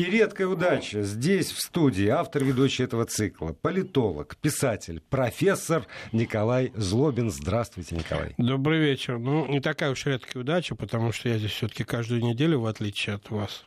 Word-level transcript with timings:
И 0.00 0.04
редкая 0.04 0.46
удача. 0.46 1.02
Здесь, 1.02 1.52
в 1.52 1.60
студии, 1.60 2.06
автор 2.06 2.42
ведущий 2.42 2.84
этого 2.84 3.04
цикла, 3.04 3.52
политолог, 3.52 4.34
писатель, 4.36 5.02
профессор 5.10 5.86
Николай 6.10 6.72
Злобин. 6.74 7.30
Здравствуйте, 7.30 7.96
Николай. 7.96 8.32
Добрый 8.38 8.78
вечер. 8.78 9.18
Ну, 9.18 9.46
не 9.46 9.60
такая 9.60 9.90
уж 9.90 10.06
редкая 10.06 10.42
удача, 10.42 10.74
потому 10.74 11.12
что 11.12 11.28
я 11.28 11.36
здесь 11.36 11.50
все-таки 11.50 11.84
каждую 11.84 12.22
неделю, 12.22 12.60
в 12.60 12.66
отличие 12.66 13.16
от 13.16 13.28
вас. 13.28 13.66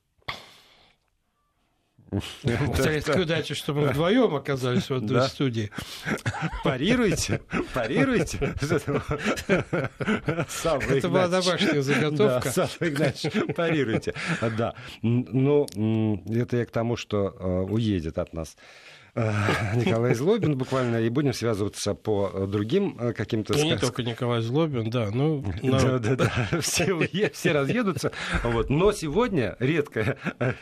Редкая 2.44 3.22
удача, 3.22 3.56
что 3.56 3.74
мы 3.74 3.88
вдвоем 3.88 4.36
оказались 4.36 4.90
в 4.90 4.94
одной 4.94 5.28
студии. 5.30 5.72
Парируйте, 6.64 7.42
парируйте. 7.74 8.56
Это 10.90 11.10
была 11.10 11.28
домашняя 11.28 11.82
заготовка. 11.82 12.52
Саша 12.52 12.90
Игнатьевич, 12.90 13.56
парируйте. 13.56 14.14
Да. 14.58 14.76
Ну, 15.02 15.66
это 16.30 16.58
я 16.58 16.66
к 16.66 16.72
тому, 16.72 16.98
что 16.98 17.36
э, 17.40 17.72
уедет 17.72 18.18
от 18.18 18.34
нас 18.34 18.56
Николай 19.16 20.16
Злобин 20.16 20.58
буквально, 20.58 20.98
и 20.98 21.10
будем 21.10 21.34
связываться 21.34 21.94
по 21.94 22.32
э, 22.34 22.48
другим 22.48 22.98
э, 23.00 23.14
каким-то... 23.14 23.54
Ну, 23.54 23.64
не 23.64 23.78
только 23.78 24.02
Николай 24.02 24.42
Злобин, 24.42 24.90
да. 24.90 25.12
Ну, 25.12 25.46
да, 25.62 26.00
да, 26.00 26.16
да. 26.16 26.60
Все, 26.62 27.52
разъедутся. 27.52 28.12
Вот. 28.44 28.72
Но 28.72 28.92
сегодня 28.92 29.56
редкое 29.60 30.18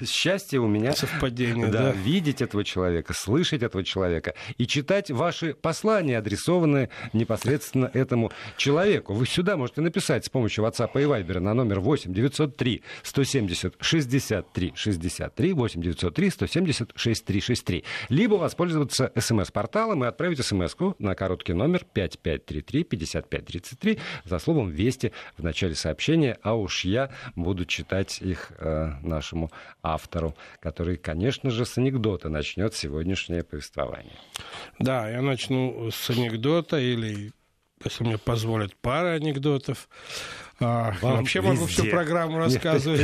счастье 0.05 0.59
у 0.59 0.67
меня... 0.67 0.91
Совпадение, 0.91 1.67
да. 1.67 1.91
Видеть 1.91 2.41
этого 2.41 2.65
человека, 2.65 3.13
слышать 3.13 3.63
этого 3.63 3.85
человека 3.85 4.33
и 4.57 4.67
читать 4.67 5.11
ваши 5.11 5.53
послания, 5.53 6.17
адресованные 6.17 6.89
непосредственно 7.13 7.89
этому 7.93 8.31
человеку. 8.57 9.13
Вы 9.13 9.27
сюда 9.27 9.55
можете 9.55 9.79
написать 9.79 10.25
с 10.25 10.29
помощью 10.29 10.65
WhatsApp 10.65 10.91
и 10.95 11.05
Viber 11.05 11.39
на 11.39 11.53
номер 11.53 11.79
8 11.79 12.13
903 12.13 12.83
170 13.03 13.75
63 13.79 14.73
63 14.75 15.53
8 15.53 15.81
903 15.81 16.29
170 16.29 16.91
63 16.95 17.41
63. 17.41 17.83
Либо 18.09 18.40
воспользоваться 18.41 19.11
смс-порталом 19.15 20.03
и 20.03 20.07
отправить 20.07 20.43
смс 20.45 20.75
на 20.99 21.15
короткий 21.15 21.53
номер 21.53 21.85
5533 21.93 22.83
5533 22.83 23.99
за 24.25 24.39
словом 24.39 24.69
«Вести» 24.69 25.13
в 25.37 25.43
начале 25.43 25.75
сообщения, 25.75 26.37
а 26.41 26.55
уж 26.55 26.83
я 26.83 27.11
буду 27.35 27.65
читать 27.65 28.21
их 28.21 28.51
э, 28.57 28.91
нашему 29.01 29.51
автору, 29.81 30.35
который, 30.59 30.97
конечно 30.97 31.49
же, 31.49 31.65
с 31.65 31.77
анекдота 31.77 32.29
начнет 32.29 32.73
сегодняшнее 32.73 33.43
повествование. 33.43 34.17
Да, 34.79 35.09
я 35.09 35.21
начну 35.21 35.89
с 35.91 36.09
анекдота 36.09 36.79
или, 36.79 37.31
если 37.85 38.03
мне 38.03 38.17
позволят, 38.17 38.75
пары 38.75 39.09
анекдотов. 39.09 39.89
А, 40.59 40.93
Вам 41.01 41.17
вообще 41.17 41.39
везде. 41.39 41.53
могу 41.53 41.65
всю 41.65 41.85
программу 41.85 42.37
рассказывать. 42.37 43.01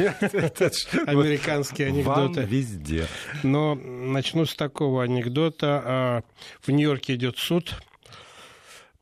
Американские 1.07 1.87
анекдоты. 1.87 2.41
Вам 2.41 2.49
везде. 2.49 3.07
Но 3.43 3.75
начну 3.75 4.45
с 4.45 4.55
такого 4.55 5.03
анекдота. 5.03 5.81
А, 5.83 6.23
в 6.61 6.69
Нью-Йорке 6.69 7.15
идет 7.15 7.37
суд 7.37 7.73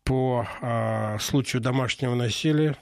по 0.04 0.48
а, 0.62 1.18
случаю 1.20 1.62
домашнего 1.62 2.16
насилия. 2.16 2.78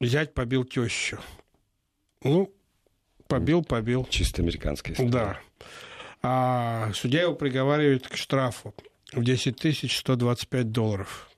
Зять 0.00 0.34
побил 0.34 0.64
тещу. 0.64 1.18
Ну, 2.22 2.52
побил, 3.28 3.64
побил. 3.64 4.06
Чисто 4.10 4.42
американская 4.42 4.92
история. 4.94 5.10
Да. 5.10 5.38
А 6.22 6.90
судья 6.92 7.22
его 7.22 7.34
приговаривает 7.34 8.08
к 8.08 8.16
штрафу 8.16 8.74
в 9.12 9.22
10 9.22 9.92
125 9.92 10.72
долларов. 10.72 11.30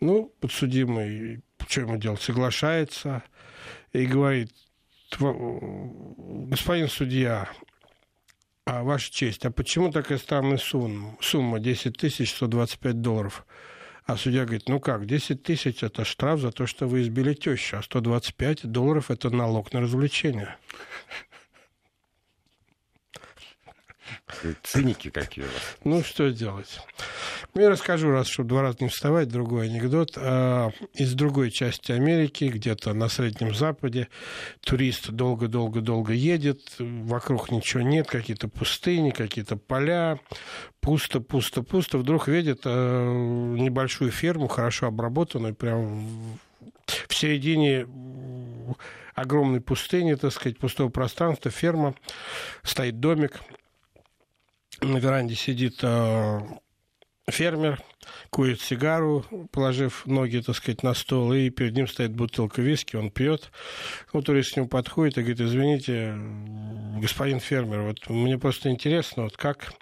Ну, 0.00 0.32
подсудимый, 0.40 1.42
что 1.68 1.82
ему 1.82 1.96
делать, 1.96 2.20
соглашается 2.20 3.22
и 3.92 4.06
говорит, 4.06 4.52
господин 5.18 6.88
судья, 6.88 7.48
а 8.66 8.82
ваша 8.82 9.12
честь, 9.12 9.44
а 9.44 9.50
почему 9.50 9.92
такая 9.92 10.18
странная 10.18 10.58
сумма, 10.58 11.16
сумма 11.20 11.60
10 11.60 11.96
тысяч 11.96 12.34
125 12.34 13.00
долларов? 13.00 13.46
А 14.06 14.16
судья 14.18 14.44
говорит, 14.44 14.68
ну 14.68 14.80
как, 14.80 15.06
10 15.06 15.42
тысяч– 15.42 15.82
это 15.82 16.04
штраф 16.04 16.40
за 16.40 16.52
то, 16.52 16.66
что 16.66 16.86
вы 16.86 17.00
избили 17.02 17.32
тещу, 17.32 17.78
а 17.78 17.82
125 17.82 18.66
долларов– 18.66 19.10
это 19.10 19.30
налог 19.30 19.72
на 19.72 19.80
развлечение. 19.80 20.56
Циники 24.62 25.10
какие 25.10 25.44
у 25.44 25.48
вас. 25.48 25.76
Ну, 25.84 26.02
что 26.02 26.30
делать? 26.30 26.80
Ну, 27.54 27.62
я 27.62 27.70
расскажу, 27.70 28.10
раз, 28.10 28.26
чтобы 28.26 28.48
два 28.50 28.62
раза 28.62 28.78
не 28.80 28.88
вставать, 28.88 29.28
другой 29.28 29.66
анекдот. 29.66 30.12
А, 30.16 30.70
из 30.94 31.14
другой 31.14 31.50
части 31.50 31.92
Америки, 31.92 32.44
где-то 32.44 32.92
на 32.94 33.08
Среднем 33.08 33.54
Западе, 33.54 34.08
турист 34.60 35.10
долго-долго-долго 35.10 36.12
едет, 36.12 36.60
вокруг 36.78 37.50
ничего 37.50 37.82
нет, 37.82 38.08
какие-то 38.08 38.48
пустыни, 38.48 39.10
какие-то 39.10 39.56
поля, 39.56 40.18
пусто, 40.80 41.20
пусто, 41.20 41.62
пусто. 41.62 41.98
Вдруг 41.98 42.28
видит 42.28 42.62
а, 42.64 43.54
небольшую 43.56 44.10
ферму, 44.10 44.48
хорошо 44.48 44.86
обработанную, 44.86 45.54
прям 45.54 46.38
в 47.08 47.14
середине 47.14 47.86
огромной 49.14 49.60
пустыни, 49.60 50.14
так 50.14 50.32
сказать, 50.32 50.58
пустого 50.58 50.88
пространства, 50.88 51.50
ферма, 51.50 51.94
стоит 52.62 53.00
домик, 53.00 53.40
на 54.92 54.98
веранде 54.98 55.34
сидит 55.34 55.80
э, 55.82 56.40
фермер, 57.28 57.80
курит 58.30 58.60
сигару, 58.60 59.24
положив 59.50 60.04
ноги, 60.06 60.40
так 60.40 60.56
сказать, 60.56 60.82
на 60.82 60.94
стол, 60.94 61.32
и 61.32 61.50
перед 61.50 61.74
ним 61.74 61.88
стоит 61.88 62.12
бутылка 62.12 62.60
виски, 62.60 62.96
он 62.96 63.10
пьет. 63.10 63.50
Вот 64.12 64.26
турист 64.26 64.54
к 64.54 64.56
нему 64.56 64.68
подходит 64.68 65.16
и 65.16 65.22
говорит, 65.22 65.40
извините, 65.40 66.14
господин 67.00 67.40
фермер, 67.40 67.82
вот 67.82 68.08
мне 68.08 68.38
просто 68.38 68.70
интересно, 68.70 69.24
вот 69.24 69.36
как 69.36 69.72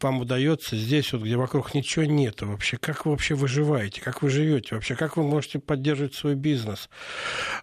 вам 0.00 0.20
удается 0.20 0.76
здесь, 0.76 1.12
вот 1.12 1.22
где 1.22 1.36
вокруг 1.36 1.74
ничего 1.74 2.04
нету 2.04 2.46
вообще, 2.46 2.76
как 2.76 3.04
вы 3.04 3.12
вообще 3.12 3.34
выживаете, 3.34 4.00
как 4.00 4.22
вы 4.22 4.30
живете 4.30 4.74
вообще, 4.74 4.94
как 4.94 5.16
вы 5.16 5.24
можете 5.24 5.58
поддерживать 5.58 6.14
свой 6.14 6.34
бизнес, 6.34 6.88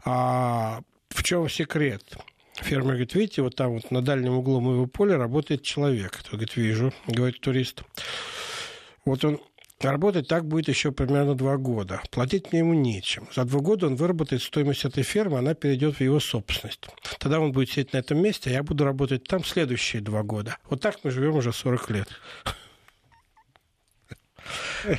а 0.04 0.81
в 1.10 1.24
чем 1.24 1.50
секрет? 1.50 2.04
Фермер 2.62 2.92
говорит, 2.92 3.16
видите, 3.16 3.42
вот 3.42 3.56
там 3.56 3.74
вот 3.74 3.92
на 3.92 4.02
дальнем 4.02 4.38
углу 4.38 4.59
моего 4.59 4.86
поля 4.86 5.18
работает 5.18 5.64
человек. 5.64 6.18
Тот 6.18 6.31
говорит, 6.31 6.56
вижу, 6.56 6.94
говорит 7.08 7.42
турист. 7.42 7.84
Вот 9.06 9.24
он 9.25 9.40
Работать 9.81 10.28
так 10.28 10.46
будет 10.46 10.68
еще 10.68 10.92
примерно 10.92 11.36
два 11.36 11.56
года. 11.56 12.02
Платить 12.12 12.52
мне 12.52 12.59
ему 12.59 12.74
нечем. 12.74 13.30
За 13.34 13.46
два 13.46 13.62
года 13.62 13.88
он 13.88 13.96
выработает 13.96 14.44
стоимость 14.44 14.84
этой 14.84 15.03
фермы, 15.03 15.40
она 15.40 15.53
перейдет 15.53 15.96
в 15.96 16.02
его 16.02 16.19
собственность. 16.19 16.81
Тогда 17.18 17.40
он 17.40 17.53
будет 17.53 17.69
сидеть 17.69 17.94
на 17.94 18.00
этом 18.00 18.22
месте, 18.22 18.50
а 18.50 18.53
я 18.53 18.64
буду 18.64 18.84
работать 18.84 19.24
там 19.24 19.46
следующие 19.46 20.02
два 20.02 20.24
года. 20.24 20.58
Вот 20.69 20.81
так 20.81 21.00
мы 21.03 21.12
живем 21.12 21.36
уже 21.36 21.53
40 21.53 21.92
лет. 21.92 22.09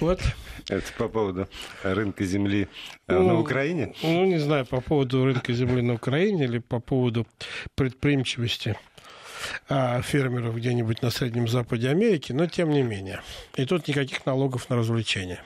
Вот. 0.01 0.21
Это 0.69 0.93
по 0.99 1.09
поводу 1.09 1.49
рынка 1.83 2.25
земли 2.25 2.69
э, 3.09 3.15
ну, 3.15 3.27
на 3.27 3.41
Украине? 3.41 3.95
Ну, 4.03 4.25
не 4.27 4.39
знаю, 4.39 4.67
по 4.67 4.81
поводу 4.81 5.25
рынка 5.25 5.53
земли 5.53 5.83
на 5.83 5.95
Украине 5.95 6.45
или 6.45 6.59
по 6.59 6.81
поводу 6.81 7.27
предприимчивости 7.75 8.77
а, 9.69 10.03
фермеров 10.03 10.57
где-нибудь 10.57 11.03
на 11.03 11.11
Среднем 11.11 11.49
Западе 11.49 11.89
Америки, 11.89 12.33
но 12.33 12.47
тем 12.47 12.71
не 12.71 12.83
менее. 12.83 13.21
И 13.57 13.65
тут 13.65 13.89
никаких 13.89 14.25
налогов 14.27 14.69
на 14.69 14.77
развлечения. 14.77 15.43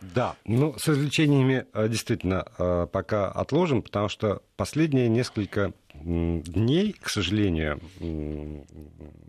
Да, 0.00 0.36
ну, 0.44 0.78
с 0.78 0.88
развлечениями 0.88 1.66
э, 1.74 1.88
действительно 1.88 2.46
э, 2.58 2.86
пока 2.90 3.30
отложим, 3.30 3.82
потому 3.82 4.08
что 4.08 4.42
последние 4.56 5.08
несколько 5.08 5.72
дней, 5.92 6.94
к 6.94 7.10
сожалению, 7.10 7.78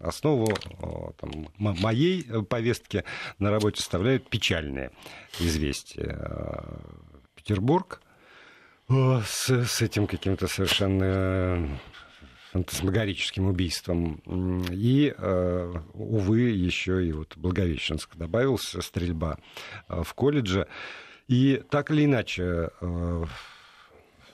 основу 0.02 0.48
там, 1.20 1.50
моей 1.58 2.24
повестки 2.44 3.04
на 3.40 3.52
работе 3.52 3.82
составляют 3.82 4.30
печальные 4.30 4.92
известия. 5.40 6.64
Петербург 7.36 8.02
с, 8.88 9.50
с 9.50 9.82
этим 9.82 10.08
каким-то 10.08 10.48
совершенно 10.48 11.68
фантасмагорическим 12.52 13.48
убийством. 13.48 14.22
И, 14.72 15.14
э, 15.18 15.74
увы, 15.94 16.40
еще 16.50 17.06
и 17.06 17.12
вот 17.14 17.38
Благовещенск 17.38 18.16
добавился, 18.16 18.82
стрельба 18.82 19.38
э, 19.88 20.04
в 20.04 20.14
колледже. 20.14 20.68
И 21.28 21.64
так 21.70 21.92
или 21.92 22.06
иначе 22.06 22.70
э, 22.82 23.26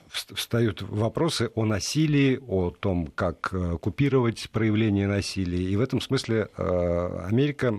встают 0.08 0.82
вопросы 0.82 1.50
о 1.54 1.64
насилии, 1.64 2.40
о 2.48 2.70
том, 2.70 3.06
как 3.08 3.54
купировать 3.80 4.50
проявление 4.50 5.06
насилия. 5.06 5.62
И 5.62 5.76
в 5.76 5.80
этом 5.80 6.00
смысле 6.00 6.48
Америка 6.56 7.78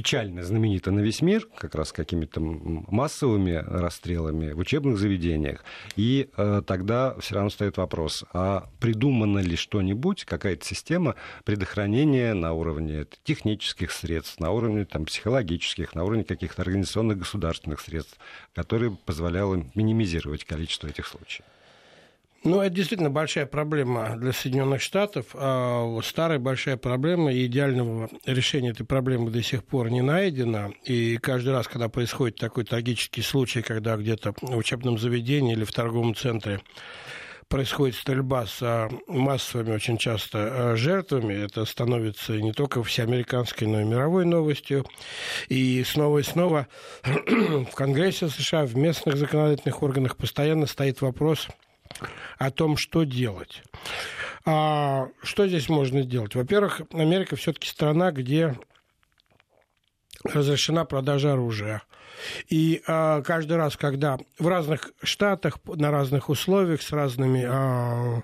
печально 0.00 0.42
знаменита 0.42 0.90
на 0.90 1.00
весь 1.00 1.20
мир, 1.20 1.46
как 1.58 1.74
раз 1.74 1.92
какими-то 1.92 2.40
массовыми 2.40 3.52
расстрелами 3.52 4.52
в 4.52 4.58
учебных 4.58 4.96
заведениях. 4.96 5.62
И 5.94 6.30
э, 6.38 6.62
тогда 6.66 7.14
все 7.18 7.34
равно 7.34 7.50
стоит 7.50 7.76
вопрос, 7.76 8.24
а 8.32 8.70
придумано 8.80 9.40
ли 9.40 9.56
что-нибудь, 9.56 10.24
какая-то 10.24 10.64
система 10.64 11.16
предохранения 11.44 12.32
на 12.32 12.54
уровне 12.54 13.04
технических 13.24 13.90
средств, 13.92 14.40
на 14.40 14.52
уровне 14.52 14.86
там, 14.86 15.04
психологических, 15.04 15.94
на 15.94 16.04
уровне 16.04 16.24
каких-то 16.24 16.62
организационных 16.62 17.18
государственных 17.18 17.80
средств, 17.80 18.18
которые 18.54 18.96
позволяла 19.04 19.62
минимизировать 19.74 20.44
количество 20.44 20.86
этих 20.86 21.06
случаев? 21.06 21.44
Ну, 22.42 22.62
это 22.62 22.74
действительно 22.74 23.10
большая 23.10 23.44
проблема 23.44 24.16
для 24.16 24.32
Соединенных 24.32 24.80
Штатов. 24.80 25.26
А 25.34 25.98
старая 26.02 26.38
большая 26.38 26.78
проблема, 26.78 27.30
и 27.32 27.44
идеального 27.44 28.08
решения 28.24 28.70
этой 28.70 28.86
проблемы 28.86 29.30
до 29.30 29.42
сих 29.42 29.62
пор 29.62 29.90
не 29.90 30.00
найдено. 30.00 30.72
И 30.84 31.18
каждый 31.18 31.52
раз, 31.52 31.68
когда 31.68 31.90
происходит 31.90 32.36
такой 32.36 32.64
трагический 32.64 33.22
случай, 33.22 33.60
когда 33.60 33.96
где-то 33.96 34.34
в 34.40 34.56
учебном 34.56 34.98
заведении 34.98 35.52
или 35.52 35.64
в 35.64 35.72
торговом 35.72 36.14
центре 36.14 36.60
происходит 37.48 37.96
стрельба 37.96 38.46
с 38.46 38.62
а, 38.62 38.88
массовыми 39.08 39.74
очень 39.74 39.98
часто 39.98 40.38
а, 40.72 40.76
жертвами. 40.76 41.34
Это 41.34 41.66
становится 41.66 42.40
не 42.40 42.52
только 42.52 42.82
всеамериканской, 42.82 43.66
но 43.66 43.82
и 43.82 43.84
мировой 43.84 44.24
новостью. 44.24 44.86
И 45.48 45.84
снова 45.84 46.20
и 46.20 46.22
снова 46.22 46.68
в 47.02 47.74
Конгрессе 47.74 48.28
США, 48.28 48.64
в 48.64 48.76
местных 48.76 49.16
законодательных 49.16 49.82
органах 49.82 50.16
постоянно 50.16 50.66
стоит 50.66 51.02
вопрос 51.02 51.48
о 52.38 52.50
том, 52.50 52.76
что 52.76 53.04
делать. 53.04 53.62
А 54.44 55.08
что 55.22 55.46
здесь 55.46 55.68
можно 55.68 56.02
сделать? 56.02 56.34
Во-первых, 56.34 56.82
Америка 56.92 57.36
все-таки 57.36 57.68
страна, 57.68 58.10
где 58.10 58.58
разрешена 60.24 60.84
продажа 60.84 61.32
оружия. 61.32 61.82
И 62.48 62.82
а, 62.86 63.22
каждый 63.22 63.56
раз, 63.56 63.76
когда 63.76 64.18
в 64.38 64.48
разных 64.48 64.92
штатах, 65.02 65.58
на 65.64 65.90
разных 65.90 66.28
условиях, 66.28 66.82
с 66.82 66.92
разными 66.92 67.44
а, 67.46 68.22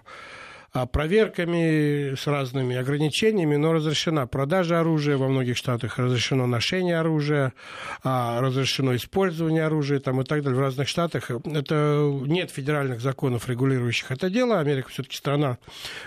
проверками, 0.85 2.15
с 2.15 2.27
разными 2.27 2.77
ограничениями, 2.77 3.57
но 3.57 3.73
разрешена 3.73 4.27
продажа 4.27 4.81
оружия, 4.81 5.17
во 5.17 5.29
многих 5.29 5.57
штатах 5.57 5.99
разрешено 5.99 6.47
ношение 6.47 6.99
оружия, 6.99 7.55
а, 8.05 8.43
разрешено 8.43 8.95
использование 8.95 9.65
оружия 9.65 10.01
там, 10.01 10.21
и 10.21 10.25
так 10.25 10.43
далее. 10.43 10.59
В 10.59 10.61
разных 10.61 10.89
штатах 10.89 11.31
это 11.31 12.21
нет 12.27 12.51
федеральных 12.51 13.01
законов, 13.01 13.49
регулирующих 13.49 14.11
это 14.11 14.29
дело. 14.29 14.61
Америка 14.61 14.91
все-таки 14.91 15.17
страна 15.17 15.57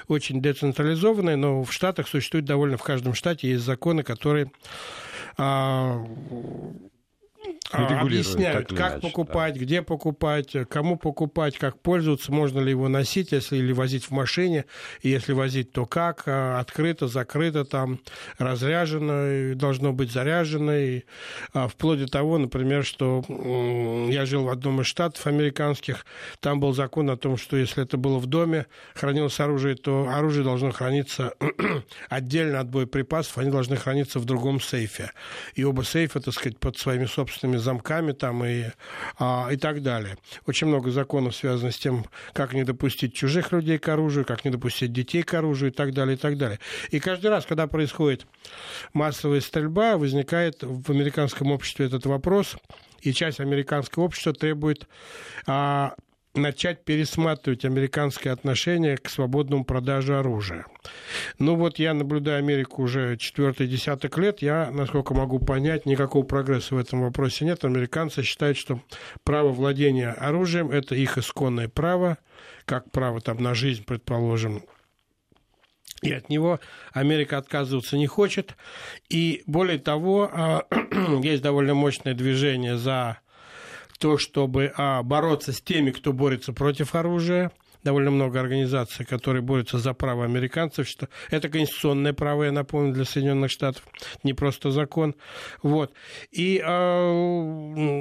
очень 0.08 0.42
децентрализованная, 0.42 1.38
но 1.38 1.64
в 1.64 1.74
штатах 1.74 2.08
существует 2.08 2.46
довольно 2.46 2.78
в 2.78 2.84
каждом 2.84 3.16
штате 3.16 3.50
есть 3.50 3.64
законы, 3.64 4.04
которые 4.04 4.52
а, 5.38 5.80
а, 5.80 6.06
объясняют, 7.72 8.70
как 8.70 8.94
иначе, 8.94 9.08
покупать, 9.08 9.54
да. 9.54 9.60
где 9.60 9.82
покупать, 9.82 10.56
кому 10.70 10.98
покупать, 10.98 11.58
как 11.58 11.80
пользоваться, 11.80 12.32
можно 12.32 12.60
ли 12.60 12.72
его 12.72 12.88
носить, 12.88 13.32
если 13.32 13.58
или 13.58 13.74
возить 13.74 14.06
в 14.06 14.12
машине, 14.12 14.66
и 15.02 15.10
если 15.10 15.34
возить, 15.34 15.72
то 15.72 15.86
как, 15.86 16.24
а, 16.26 16.60
открыто, 16.60 17.08
закрыто, 17.08 17.66
там, 17.66 18.00
разряжено, 18.38 19.56
должно 19.56 19.94
быть 19.94 20.12
заряжено, 20.12 20.76
и, 20.76 21.04
а, 21.54 21.68
вплоть 21.68 22.00
до 22.00 22.08
того, 22.08 22.38
например, 22.38 22.84
что 22.84 23.24
я 24.10 24.26
жил 24.26 24.46
в 24.46 24.50
одном 24.50 24.82
из 24.82 24.88
штатов 24.88 25.28
американских, 25.28 26.06
там 26.40 26.60
был 26.60 26.74
закон 26.74 27.10
о 27.10 27.18
том, 27.18 27.38
что 27.38 27.56
если 27.58 27.84
это 27.84 27.98
было 27.98 28.18
в 28.18 28.26
доме, 28.26 28.66
хранилось 28.96 29.40
оружие, 29.40 29.76
то 29.76 30.10
оружие 30.10 30.44
должно 30.44 30.72
храниться 30.72 31.34
отдельно 32.10 32.60
от 32.60 32.70
боеприпасов, 32.70 33.38
они 33.38 33.52
должны 33.52 33.76
храниться 33.78 34.20
в 34.20 34.26
другом 34.26 34.60
сейфе. 34.60 35.12
И 35.54 35.64
оба 35.64 35.84
сейфа, 35.84 36.20
так 36.20 36.34
сказать, 36.34 36.58
под 36.58 36.78
своими 36.78 37.06
собственными 37.06 37.49
замками 37.58 38.12
там 38.12 38.44
и, 38.46 38.66
а, 39.18 39.50
и 39.52 39.58
так 39.58 39.82
далее. 39.82 40.18
Очень 40.46 40.68
много 40.68 40.92
законов 40.92 41.36
связано 41.36 41.72
с 41.72 41.78
тем, 41.78 42.06
как 42.34 42.54
не 42.54 42.64
допустить 42.64 43.14
чужих 43.14 43.52
людей 43.52 43.78
к 43.78 43.88
оружию, 43.88 44.26
как 44.26 44.46
не 44.46 44.52
допустить 44.52 44.94
детей 44.94 45.24
к 45.24 45.34
оружию 45.34 45.72
и 45.72 45.74
так 45.74 45.94
далее, 45.94 46.16
и 46.16 46.20
так 46.20 46.38
далее. 46.38 46.60
И 46.92 47.00
каждый 47.00 47.28
раз, 47.28 47.46
когда 47.46 47.68
происходит 47.68 48.26
массовая 48.94 49.42
стрельба, 49.42 49.98
возникает 49.98 50.60
в 50.62 50.92
американском 50.92 51.52
обществе 51.52 51.86
этот 51.86 52.06
вопрос, 52.06 52.56
и 53.02 53.14
часть 53.14 53.40
американского 53.40 54.04
общества 54.04 54.34
требует 54.34 54.88
а, 55.48 55.96
начать 56.40 56.84
пересматривать 56.84 57.66
американское 57.66 58.34
отношение 58.34 58.98
к 58.98 59.10
свободному 59.10 59.64
продаже 59.66 60.18
оружия. 60.18 60.66
Ну 61.38 61.56
вот 61.56 61.80
я 61.80 61.94
наблюдаю 61.94 62.40
Америку 62.40 62.84
уже 62.84 63.18
четвертый 63.18 63.68
десяток 63.68 64.18
лет, 64.18 64.42
я, 64.42 64.72
насколько 64.72 65.14
могу 65.14 65.40
понять, 65.40 65.86
никакого 65.86 66.24
прогресса 66.24 66.76
в 66.76 66.78
этом 66.78 67.02
вопросе 67.02 67.46
нет. 67.46 67.64
Американцы 67.64 68.24
считают, 68.24 68.58
что 68.58 68.82
право 69.24 69.50
владения 69.50 70.12
оружием– 70.12 70.72
это 70.72 70.96
их 70.96 71.18
исконное 71.18 71.70
право, 71.70 72.18
как 72.66 72.92
право 72.92 73.22
там 73.22 73.42
на 73.42 73.54
жизнь, 73.54 73.84
предположим, 73.86 74.64
и 76.02 76.14
от 76.14 76.30
него 76.30 76.60
Америка 76.94 77.38
отказываться 77.38 77.98
не 77.98 78.08
хочет. 78.08 78.56
И 79.10 79.44
более 79.46 79.80
того, 79.80 80.30
а, 80.32 80.66
есть 81.22 81.44
довольно 81.44 81.74
мощное 81.74 82.14
движение 82.14 82.78
за 82.78 83.20
то, 84.00 84.18
чтобы 84.18 84.74
а, 84.76 85.04
бороться 85.04 85.54
с 85.54 85.62
теми, 85.62 85.92
кто 85.92 86.14
борется 86.14 86.54
против 86.54 86.96
оружия. 86.96 87.52
Довольно 87.82 88.12
много 88.12 88.42
организаций, 88.42 89.06
которые 89.06 89.42
борются 89.42 89.78
за 89.78 89.94
право 89.94 90.26
американцев, 90.26 90.86
что 90.86 91.08
это 91.30 91.48
конституционное 91.48 92.12
право, 92.12 92.44
я 92.44 92.52
напомню, 92.52 92.94
для 92.94 93.06
Соединенных 93.06 93.52
Штатов, 93.52 93.88
не 94.22 94.34
просто 94.34 94.70
закон. 94.72 95.16
Вот. 95.64 95.94
И, 96.30 96.62
а, 96.62 97.10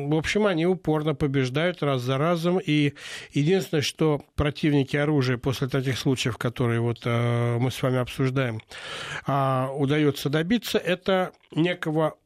в 0.09 0.17
общем, 0.17 0.47
они 0.47 0.67
упорно 0.67 1.15
побеждают 1.15 1.83
раз 1.85 2.03
за 2.03 2.19
разом. 2.19 2.59
И 2.59 2.95
единственное, 3.33 3.83
что 3.83 4.21
противники 4.35 4.97
оружия 4.97 5.39
после 5.39 5.69
таких 5.69 5.97
случаев, 5.97 6.39
которые 6.39 6.81
вот 6.81 6.99
а, 7.05 7.59
мы 7.59 7.71
с 7.71 7.81
вами 7.81 7.99
обсуждаем, 7.99 8.61
а, 9.27 9.71
удается 9.73 10.29
добиться, 10.29 10.79
это 10.79 11.31
некого 11.53 12.17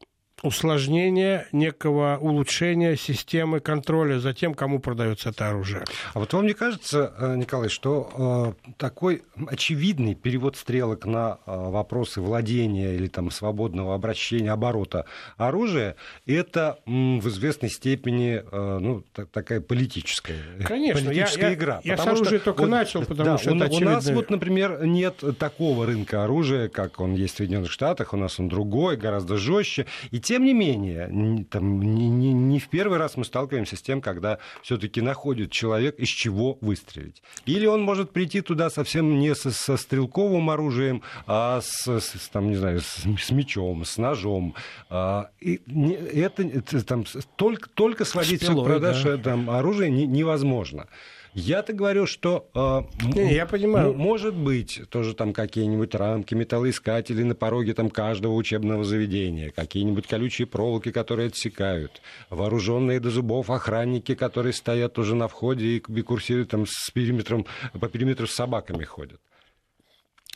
усложнения, 0.43 1.47
некого 1.53 2.17
улучшения 2.21 2.97
системы 2.97 3.61
контроля 3.61 4.19
за 4.19 4.33
тем, 4.33 4.53
кому 4.53 4.79
продается 4.79 5.29
это 5.29 5.49
оружие. 5.49 5.83
А 6.13 6.19
вот 6.19 6.33
вам 6.33 6.45
не 6.45 6.53
кажется, 6.53 7.13
э, 7.17 7.35
Николай, 7.37 7.69
что 7.69 8.55
э, 8.67 8.71
такой 8.77 9.23
очевидный 9.47 10.15
перевод 10.15 10.57
стрелок 10.57 11.05
на 11.05 11.39
э, 11.45 11.51
вопросы 11.69 12.19
владения 12.21 12.95
или 12.95 13.07
там 13.07 13.31
свободного 13.31 13.95
обращения, 13.95 14.51
оборота 14.51 15.05
оружия, 15.37 15.95
это 16.25 16.79
м, 16.85 17.21
в 17.21 17.27
известной 17.29 17.69
степени 17.69 18.43
э, 18.43 18.77
ну, 18.79 19.03
так, 19.13 19.29
такая 19.29 19.61
политическая, 19.61 20.37
Конечно, 20.65 21.01
политическая 21.01 21.47
я, 21.47 21.53
игра. 21.53 21.81
Я, 21.83 21.93
я 21.93 21.97
с 21.97 22.05
оружия 22.05 22.39
что, 22.39 22.45
только 22.45 22.61
вот, 22.61 22.69
начал, 22.69 23.05
потому 23.05 23.23
да, 23.23 23.37
что 23.37 23.53
у, 23.53 23.55
это 23.55 23.65
очевидно. 23.65 23.91
У 23.91 23.93
нас 23.95 24.09
вот, 24.09 24.29
например, 24.29 24.85
нет 24.85 25.23
такого 25.39 25.85
рынка 25.85 26.25
оружия, 26.25 26.67
как 26.67 26.99
он 26.99 27.13
есть 27.15 27.35
в 27.35 27.37
Соединенных 27.37 27.71
Штатах, 27.71 28.13
у 28.13 28.17
нас 28.17 28.39
он 28.41 28.49
другой, 28.49 28.97
гораздо 28.97 29.37
жестче, 29.37 29.85
и 30.11 30.19
те 30.19 30.32
тем 30.33 30.45
не 30.45 30.53
менее, 30.53 31.45
там, 31.51 31.79
не, 31.79 32.09
не, 32.09 32.33
не 32.33 32.57
в 32.57 32.67
первый 32.67 32.97
раз 32.97 33.17
мы 33.17 33.23
сталкиваемся 33.23 33.75
с 33.75 33.83
тем, 33.83 34.01
когда 34.01 34.39
все-таки 34.63 34.99
находит 34.99 35.51
человек, 35.51 35.99
из 35.99 36.07
чего 36.07 36.57
выстрелить. 36.59 37.21
Или 37.45 37.67
он 37.67 37.83
может 37.83 38.09
прийти 38.09 38.41
туда 38.41 38.71
совсем 38.71 39.19
не 39.19 39.35
со, 39.35 39.51
со 39.51 39.77
стрелковым 39.77 40.49
оружием, 40.49 41.03
а 41.27 41.61
с, 41.61 41.87
с, 41.87 42.29
там, 42.29 42.49
не 42.49 42.55
знаю, 42.55 42.81
с, 42.81 43.03
с 43.03 43.29
мечом, 43.29 43.85
с 43.85 43.99
ножом. 43.99 44.55
А, 44.89 45.29
и 45.39 45.61
не, 45.67 45.93
это, 45.93 46.41
это 46.41 46.83
там, 46.83 47.05
только, 47.35 47.69
только 47.69 48.03
сводить 48.03 48.43
к 48.43 48.63
продаже 48.63 49.17
да. 49.17 49.23
там, 49.23 49.51
оружия 49.51 49.89
не, 49.89 50.07
невозможно. 50.07 50.87
Я-то 51.33 51.73
говорю, 51.73 52.05
что 52.05 52.47
э, 52.53 53.07
не, 53.15 53.33
я 53.33 53.45
понимаю. 53.45 53.93
может 53.93 54.35
быть 54.35 54.81
тоже 54.89 55.15
там 55.15 55.33
какие-нибудь 55.33 55.95
рамки, 55.95 56.35
металлоискатели 56.35 57.23
на 57.23 57.33
пороге 57.33 57.73
там 57.73 57.89
каждого 57.89 58.33
учебного 58.33 58.83
заведения, 58.83 59.51
какие-нибудь 59.51 60.07
колючие 60.07 60.45
проволоки, 60.45 60.91
которые 60.91 61.27
отсекают, 61.27 62.01
вооруженные 62.29 62.99
до 62.99 63.09
зубов 63.09 63.49
охранники, 63.49 64.13
которые 64.13 64.53
стоят 64.53 64.99
уже 64.99 65.15
на 65.15 65.27
входе 65.27 65.77
и 65.77 65.79
курсируют 65.79 66.49
там 66.49 66.65
с 66.67 66.91
периметром, 66.91 67.45
по 67.79 67.89
периметру 67.89 68.27
с 68.27 68.33
собаками 68.33 68.83
ходят. 68.83 69.19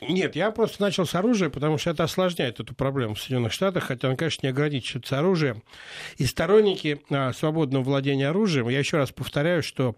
Нет, 0.00 0.36
я 0.36 0.52
просто 0.52 0.80
начал 0.80 1.06
с 1.06 1.14
оружия, 1.16 1.50
потому 1.50 1.76
что 1.76 1.90
это 1.90 2.04
осложняет 2.04 2.60
эту 2.60 2.72
проблему 2.72 3.14
в 3.14 3.20
Соединенных 3.20 3.52
Штатах, 3.52 3.84
хотя 3.84 4.08
он, 4.08 4.16
конечно, 4.16 4.46
не 4.46 4.50
ограничивается 4.50 5.18
оружием. 5.18 5.64
И 6.18 6.26
сторонники 6.26 7.00
а, 7.10 7.32
свободного 7.32 7.82
владения 7.82 8.28
оружием, 8.28 8.68
я 8.68 8.78
еще 8.78 8.98
раз 8.98 9.10
повторяю, 9.10 9.64
что 9.64 9.96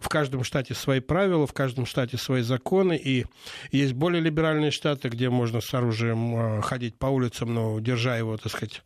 в 0.00 0.08
каждом 0.08 0.42
штате 0.42 0.72
свои 0.72 1.00
правила, 1.00 1.46
в 1.46 1.52
каждом 1.52 1.84
штате 1.84 2.16
свои 2.16 2.40
законы, 2.40 2.96
и 2.96 3.26
есть 3.70 3.92
более 3.92 4.22
либеральные 4.22 4.70
штаты, 4.70 5.10
где 5.10 5.28
можно 5.28 5.60
с 5.60 5.74
оружием 5.74 6.34
а, 6.34 6.62
ходить 6.62 6.94
по 6.96 7.06
улицам, 7.06 7.52
но 7.52 7.78
держа 7.78 8.16
его, 8.16 8.38
так 8.38 8.52
сказать, 8.52 8.82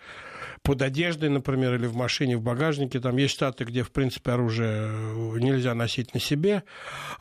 под 0.62 0.82
одеждой, 0.82 1.28
например, 1.28 1.74
или 1.74 1.86
в 1.86 1.94
машине, 1.94 2.36
в 2.36 2.42
багажнике. 2.42 3.00
Там 3.00 3.16
есть 3.16 3.34
штаты, 3.34 3.64
где, 3.64 3.82
в 3.82 3.90
принципе, 3.90 4.32
оружие 4.32 4.88
э, 4.88 5.38
нельзя 5.38 5.74
носить 5.74 6.14
на 6.14 6.20
себе. 6.20 6.62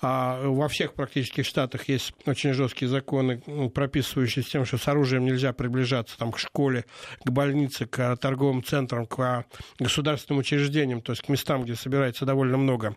А 0.02 0.42
во 0.48 0.68
всех 0.68 0.94
практически 0.94 1.44
штатах 1.44 1.88
есть 1.90 2.14
очень 2.26 2.54
жесткие 2.54 2.90
законы, 2.90 3.42
ну, 3.48 3.70
прописывающие 3.70 4.44
с 4.44 4.48
тем, 4.48 4.66
что 4.66 4.78
с 4.78 4.88
оружием 4.88 5.26
нельзя 5.26 5.54
приближаться 5.54 6.18
там, 6.18 6.32
к 6.32 6.40
школе, 6.40 6.86
к 7.24 7.30
больнице, 7.30 7.86
к 7.86 8.16
торговым 8.18 8.64
центрам, 8.64 9.06
к 9.06 9.46
государственным 9.80 10.40
учреждениям, 10.40 11.02
то 11.02 11.12
есть 11.12 11.24
к 11.24 11.30
местам, 11.30 11.64
где 11.64 11.76
собирается 11.76 12.26
довольно 12.26 12.58
много 12.58 12.96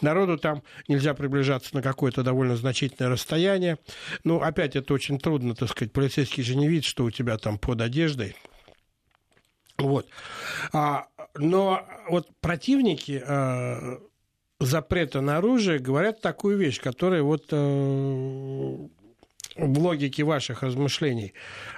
народу. 0.00 0.38
Там 0.38 0.62
нельзя 0.88 1.14
приближаться 1.14 1.74
на 1.74 1.82
какое-то 1.82 2.22
довольно 2.22 2.56
значительное 2.56 3.10
расстояние. 3.10 3.78
Ну, 4.24 4.40
опять 4.40 4.76
это 4.76 4.92
очень 4.94 5.18
трудно, 5.18 5.54
так 5.54 5.70
сказать, 5.70 5.92
полицейский 5.92 6.42
же 6.42 6.56
не 6.56 6.68
видит, 6.68 6.84
что 6.84 7.04
у 7.04 7.10
тебя 7.10 7.38
там 7.38 7.58
под 7.58 7.80
одеждой. 7.80 8.36
Вот. 9.78 10.06
А, 10.72 11.06
но 11.34 11.86
вот 12.08 12.28
противники 12.40 13.22
а, 13.26 13.98
запрета 14.60 15.20
на 15.20 15.38
оружие 15.38 15.78
говорят 15.78 16.20
такую 16.20 16.56
вещь, 16.56 16.80
которая 16.80 17.22
вот 17.22 17.48
э, 17.50 18.76
в 19.58 19.78
логике 19.78 20.22
ваших 20.24 20.62
размышлений. 20.62 21.32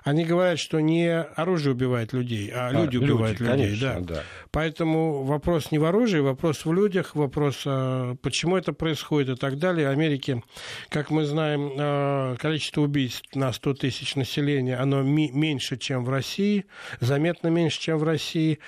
Они 0.04 0.24
говорят, 0.24 0.58
что 0.58 0.80
не 0.80 1.20
оружие 1.20 1.74
убивает 1.74 2.12
людей, 2.12 2.50
а, 2.52 2.68
а 2.68 2.72
люди 2.72 2.96
убивают 2.96 3.40
люди, 3.40 3.52
людей. 3.52 3.78
Конечно, 3.80 4.00
да. 4.06 4.14
Да. 4.14 4.22
Поэтому 4.50 5.24
вопрос 5.24 5.70
не 5.70 5.78
в 5.78 5.84
оружии, 5.84 6.18
вопрос 6.18 6.64
в 6.64 6.72
людях, 6.72 7.14
вопрос, 7.14 7.62
а, 7.66 8.16
почему 8.16 8.56
это 8.56 8.72
происходит 8.72 9.36
и 9.36 9.40
так 9.40 9.58
далее. 9.58 9.88
В 9.88 9.90
Америке, 9.90 10.42
как 10.88 11.10
мы 11.10 11.24
знаем, 11.24 11.72
а, 11.78 12.36
количество 12.36 12.82
убийств 12.82 13.34
на 13.34 13.52
100 13.52 13.74
тысяч 13.74 14.16
населения, 14.16 14.76
оно 14.76 15.02
меньше, 15.02 15.76
чем 15.76 16.04
в 16.04 16.10
России, 16.10 16.64
заметно 17.00 17.48
меньше, 17.48 17.80
чем 17.80 17.98
в 17.98 18.04
России. 18.04 18.58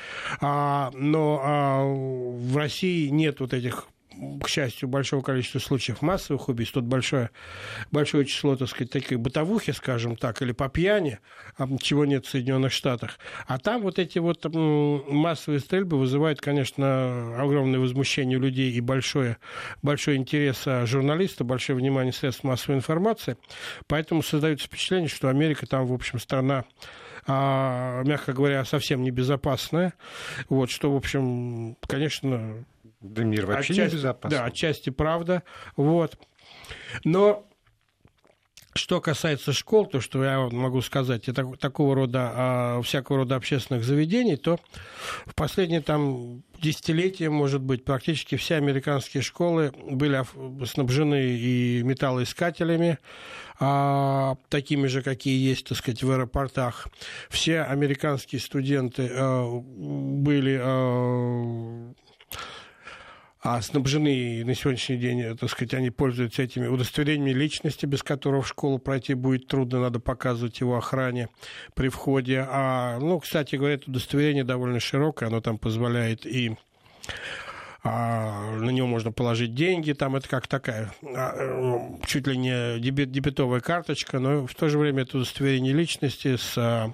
Но 0.41 2.37
в 2.39 2.57
России 2.57 3.09
нет 3.09 3.41
вот 3.41 3.53
этих 3.53 3.89
к 4.43 4.49
счастью, 4.49 4.89
большого 4.89 5.23
количества 5.23 5.59
случаев 5.59 6.03
массовых 6.03 6.49
убийств. 6.49 6.75
Тут 6.75 6.85
большое, 6.85 7.31
большое 7.91 8.25
число, 8.25 8.57
так 8.57 8.69
сказать, 8.69 8.91
таких 8.91 9.21
бытовухи, 9.21 9.73
скажем 9.73 10.17
так, 10.17 10.43
или 10.43 10.53
по 10.53 10.69
пьяни, 10.69 11.19
а, 11.57 11.69
чего 11.79 12.05
нет 12.05 12.27
в 12.27 12.31
Соединенных 12.31 12.73
Штатах. 12.73 13.19
А 13.47 13.59
там 13.59 13.83
вот 13.83 13.99
эти 13.99 14.19
вот 14.19 14.45
массовые 14.53 15.61
стрельбы 15.61 15.99
вызывают, 15.99 16.41
конечно, 16.41 17.41
огромное 17.41 17.81
возмущение 17.81 18.39
людей 18.39 18.73
и 18.73 18.81
большое, 18.81 19.39
большой 19.83 20.17
интерес 20.17 20.65
журналиста, 20.85 21.45
большое 21.45 21.79
внимание 21.79 22.13
средств 22.13 22.45
массовой 22.45 22.77
информации. 22.77 23.37
Поэтому 23.87 24.23
создается 24.23 24.67
впечатление, 24.67 25.09
что 25.09 25.29
Америка 25.29 25.67
там, 25.67 25.87
в 25.87 25.93
общем, 25.93 26.19
страна 26.19 26.65
а, 27.27 28.03
мягко 28.05 28.33
говоря, 28.33 28.65
совсем 28.65 29.03
небезопасная. 29.03 29.95
Вот, 30.49 30.71
что, 30.71 30.93
в 30.93 30.97
общем, 30.97 31.77
конечно, 31.87 32.65
да 33.01 33.25
мир 33.25 33.47
вообще 33.47 33.73
отчасти, 33.73 33.95
небезопасен. 33.95 34.37
Да, 34.37 34.45
отчасти 34.45 34.91
правда. 34.91 35.43
Вот. 35.77 36.19
Но 37.05 37.47
что 38.75 39.01
касается 39.01 39.53
школ, 39.53 39.87
то, 39.87 40.01
что 40.01 40.23
я 40.23 40.39
могу 40.39 40.81
сказать, 40.81 41.29
и 41.29 41.33
так, 41.33 41.59
такого 41.59 41.95
рода, 41.95 42.31
а, 42.33 42.83
всякого 42.83 43.19
рода 43.19 43.37
общественных 43.37 43.85
заведений, 43.85 44.37
то 44.37 44.61
в 45.27 45.35
последние 45.35 45.81
там 45.81 46.43
десятилетия, 46.61 47.31
может 47.31 47.63
быть, 47.63 47.85
практически 47.85 48.37
все 48.37 48.57
американские 48.57 49.23
школы 49.23 49.73
были 49.91 50.25
снабжены 50.65 51.37
и 51.37 51.83
металлоискателями, 51.83 52.99
а, 53.59 54.37
такими 54.49 54.87
же, 54.87 55.03
какие 55.03 55.49
есть, 55.49 55.67
так 55.67 55.79
сказать, 55.79 56.03
в 56.03 56.11
аэропортах. 56.11 56.87
Все 57.29 57.63
американские 57.63 58.41
студенты 58.41 59.11
а, 59.13 59.49
были 59.51 60.57
а, 63.43 63.63
снабжены 63.63 64.45
на 64.45 64.55
сегодняшний 64.55 64.97
день, 64.97 65.37
так 65.37 65.49
сказать, 65.51 65.75
они 65.75 65.91
пользуются 65.91 66.43
этими 66.43 66.67
удостоверениями 66.67 67.31
личности, 67.31 67.87
без 67.87 68.03
которого 68.03 68.43
в 68.43 68.49
школу 68.49 68.79
пройти 68.79 69.15
будет 69.15 69.47
трудно, 69.47 69.81
надо 69.81 69.99
показывать 69.99 70.61
его 70.61 70.77
охране 70.77 71.29
при 71.75 71.89
входе. 71.89 72.47
А, 72.49 72.99
ну, 72.99 73.19
кстати 73.19 73.57
говоря, 73.57 73.75
это 73.75 73.91
удостоверение 73.91 74.45
довольно 74.45 74.79
широкое, 74.81 75.29
оно 75.29 75.41
там 75.41 75.59
позволяет 75.59 76.27
и 76.27 76.57
а, 77.83 78.57
на 78.57 78.69
него 78.71 78.87
можно 78.87 79.11
положить 79.11 79.55
деньги, 79.55 79.93
там 79.95 80.17
это 80.17 80.29
как 80.29 80.47
такая 80.47 80.93
а, 81.03 81.33
э, 81.35 82.07
чуть 82.07 82.27
ли 82.27 82.37
не 82.37 82.79
дебет, 82.79 83.11
дебетовая 83.11 83.61
карточка, 83.61 84.19
но 84.19 84.47
в 84.47 84.55
то 84.55 84.69
же 84.69 84.79
время 84.79 85.05
это 85.05 85.17
удостоверение 85.17 85.73
личности 85.73 86.37
с 86.37 86.59
а, 86.59 86.93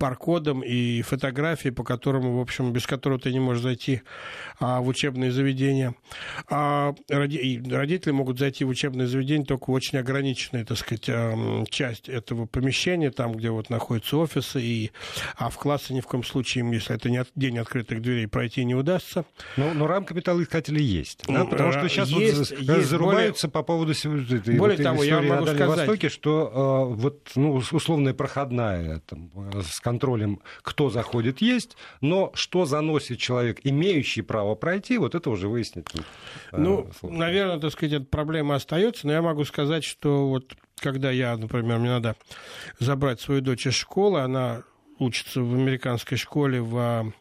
паркодом 0.00 0.62
и 0.62 1.02
фотографией, 1.02 1.74
по 1.74 1.84
которому, 1.84 2.38
в 2.38 2.40
общем, 2.40 2.72
без 2.72 2.86
которого 2.86 3.20
ты 3.20 3.32
не 3.34 3.38
можешь 3.38 3.62
зайти 3.62 4.00
а, 4.58 4.80
в 4.80 4.88
учебные 4.88 5.30
заведения. 5.30 5.94
А 6.48 6.94
роди... 7.10 7.62
родители 7.70 8.10
могут 8.10 8.38
зайти 8.38 8.64
в 8.64 8.70
учебное 8.70 9.06
заведение 9.06 9.44
только 9.44 9.70
в 9.70 9.74
очень 9.74 9.98
ограниченную, 9.98 10.64
так 10.64 10.78
сказать, 10.78 11.04
а, 11.10 11.64
часть 11.68 12.08
этого 12.08 12.46
помещения, 12.46 13.10
там, 13.10 13.34
где 13.34 13.50
вот 13.50 13.68
находятся 13.68 14.16
офисы, 14.16 14.62
и... 14.62 14.90
а 15.36 15.50
в 15.50 15.58
классы 15.58 15.92
ни 15.92 16.00
в 16.00 16.06
коем 16.06 16.24
случае 16.24 16.60
им, 16.64 16.72
если 16.72 16.96
это 16.96 17.10
не 17.10 17.22
день 17.36 17.58
открытых 17.58 18.00
дверей, 18.00 18.26
пройти 18.26 18.64
не 18.64 18.74
удастся. 18.74 19.26
Но, 19.58 19.74
но 19.74 19.86
рамка 19.86 20.14
металлоискателей 20.14 20.82
есть, 20.82 21.24
да? 21.28 21.44
Ну, 21.44 21.48
потому 21.48 21.72
что 21.72 21.86
сейчас 21.90 22.08
есть, 22.08 22.52
вот 22.52 22.58
есть 22.58 22.88
зарубаются 22.88 23.48
более... 23.48 23.52
по 23.52 23.62
поводу 23.62 23.92
этой 23.92 24.56
более 24.56 24.78
вот, 24.78 24.82
того, 24.82 25.04
я 25.04 25.20
могу 25.20 25.46
сказать... 25.46 25.68
Востоке, 25.68 26.08
что 26.08 26.88
э, 26.90 26.94
вот 26.94 27.32
ну, 27.34 27.52
условная 27.52 28.14
проходная 28.14 29.00
там, 29.00 29.30
с 29.62 29.78
контролем, 29.90 30.40
кто 30.62 30.88
заходит, 30.88 31.40
есть, 31.40 31.76
но 32.00 32.30
что 32.34 32.64
заносит 32.64 33.18
человек, 33.18 33.58
имеющий 33.64 34.22
право 34.22 34.54
пройти, 34.54 34.98
вот 34.98 35.16
это 35.16 35.30
уже 35.30 35.48
выяснить. 35.48 35.86
Э, 36.52 36.56
ну, 36.56 36.88
сложно. 36.98 37.18
наверное, 37.18 37.58
так 37.58 37.72
сказать, 37.72 37.94
эта 37.94 38.04
проблема 38.04 38.54
остается, 38.54 39.06
но 39.08 39.12
я 39.12 39.20
могу 39.20 39.44
сказать, 39.44 39.82
что 39.82 40.28
вот 40.28 40.54
когда 40.76 41.10
я, 41.10 41.36
например, 41.36 41.78
мне 41.78 41.90
надо 41.90 42.14
забрать 42.78 43.20
свою 43.20 43.40
дочь 43.40 43.66
из 43.66 43.74
школы, 43.74 44.20
она 44.20 44.62
учится 45.00 45.40
в 45.40 45.54
американской 45.54 46.16
школе 46.16 46.60
в 46.60 47.12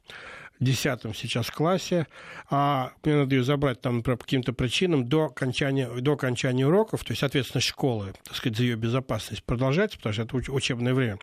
десятом 0.60 1.14
сейчас 1.14 1.50
классе, 1.50 2.08
а 2.50 2.92
мне 3.04 3.16
надо 3.16 3.36
ее 3.36 3.44
забрать 3.44 3.82
там, 3.82 4.04
по 4.04 4.18
каким-то 4.18 4.52
причинам 4.52 5.08
до 5.08 5.26
окончания, 5.26 5.90
до 5.90 6.14
окончания 6.14 6.68
уроков, 6.68 7.04
то 7.04 7.12
есть, 7.12 7.22
соответственно, 7.22 7.62
школы, 7.62 8.14
так 8.26 8.36
сказать, 8.36 8.58
за 8.58 8.64
ее 8.64 8.76
безопасность 8.76 9.44
продолжается, 9.44 9.98
потому 9.98 10.14
что 10.14 10.24
это 10.24 10.36
учебное 10.52 10.94
время. 10.94 11.18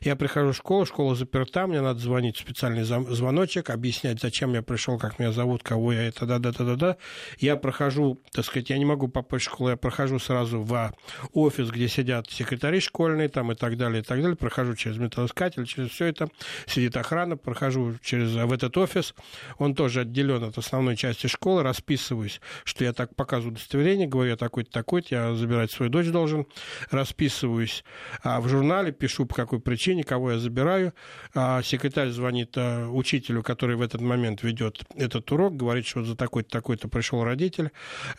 Я 0.00 0.16
прихожу 0.16 0.52
в 0.52 0.56
школу, 0.56 0.86
школа 0.86 1.14
заперта, 1.14 1.66
мне 1.66 1.80
надо 1.80 2.00
звонить 2.00 2.36
в 2.36 2.40
специальный 2.40 2.84
звоночек, 2.84 3.70
объяснять, 3.70 4.20
зачем 4.20 4.54
я 4.54 4.62
пришел, 4.62 4.98
как 4.98 5.18
меня 5.18 5.32
зовут, 5.32 5.62
кого 5.62 5.92
я, 5.92 6.04
это, 6.04 6.24
да-да-да-да-да. 6.24 6.96
Я 7.38 7.56
прохожу, 7.56 8.20
так 8.32 8.44
сказать, 8.44 8.70
я 8.70 8.78
не 8.78 8.86
могу 8.86 9.08
попасть 9.08 9.44
в 9.44 9.48
школу, 9.50 9.70
я 9.70 9.76
прохожу 9.76 10.18
сразу 10.18 10.62
в 10.62 10.94
офис, 11.34 11.70
где 11.70 11.88
сидят 11.88 12.30
секретари 12.30 12.80
школьные 12.80 13.28
там 13.28 13.52
и 13.52 13.54
так 13.54 13.76
далее, 13.76 14.00
и 14.00 14.04
так 14.04 14.20
далее, 14.22 14.36
прохожу 14.36 14.74
через 14.74 14.96
металлоискатель, 14.96 15.66
через 15.66 15.90
все 15.90 16.06
это, 16.06 16.28
сидит 16.66 16.96
охрана, 16.96 17.36
прохожу 17.36 17.96
через 18.02 18.30
в 18.30 18.52
этот 18.52 18.77
офис, 18.78 19.14
он 19.58 19.74
тоже 19.74 20.00
отделен 20.00 20.42
от 20.44 20.58
основной 20.58 20.96
части 20.96 21.26
школы, 21.26 21.62
расписываюсь, 21.62 22.40
что 22.64 22.84
я 22.84 22.92
так 22.92 23.14
показываю 23.14 23.52
удостоверение, 23.52 24.06
говорю, 24.06 24.30
я 24.30 24.36
такой-то, 24.36 24.70
такой-то, 24.70 25.14
я 25.14 25.34
забирать 25.34 25.70
свою 25.70 25.90
дочь 25.90 26.06
должен, 26.06 26.46
расписываюсь 26.90 27.84
а, 28.22 28.40
в 28.40 28.48
журнале, 28.48 28.92
пишу 28.92 29.26
по 29.26 29.34
какой 29.34 29.60
причине, 29.60 30.04
кого 30.04 30.32
я 30.32 30.38
забираю, 30.38 30.94
а, 31.34 31.62
секретарь 31.62 32.08
звонит 32.08 32.52
а, 32.56 32.88
учителю, 32.88 33.42
который 33.42 33.76
в 33.76 33.82
этот 33.82 34.00
момент 34.00 34.42
ведет 34.42 34.82
этот 34.94 35.30
урок, 35.32 35.56
говорит, 35.56 35.86
что 35.86 36.04
за 36.04 36.16
такой-то, 36.16 36.50
такой-то 36.50 36.88
пришел 36.88 37.24
родитель, 37.24 37.70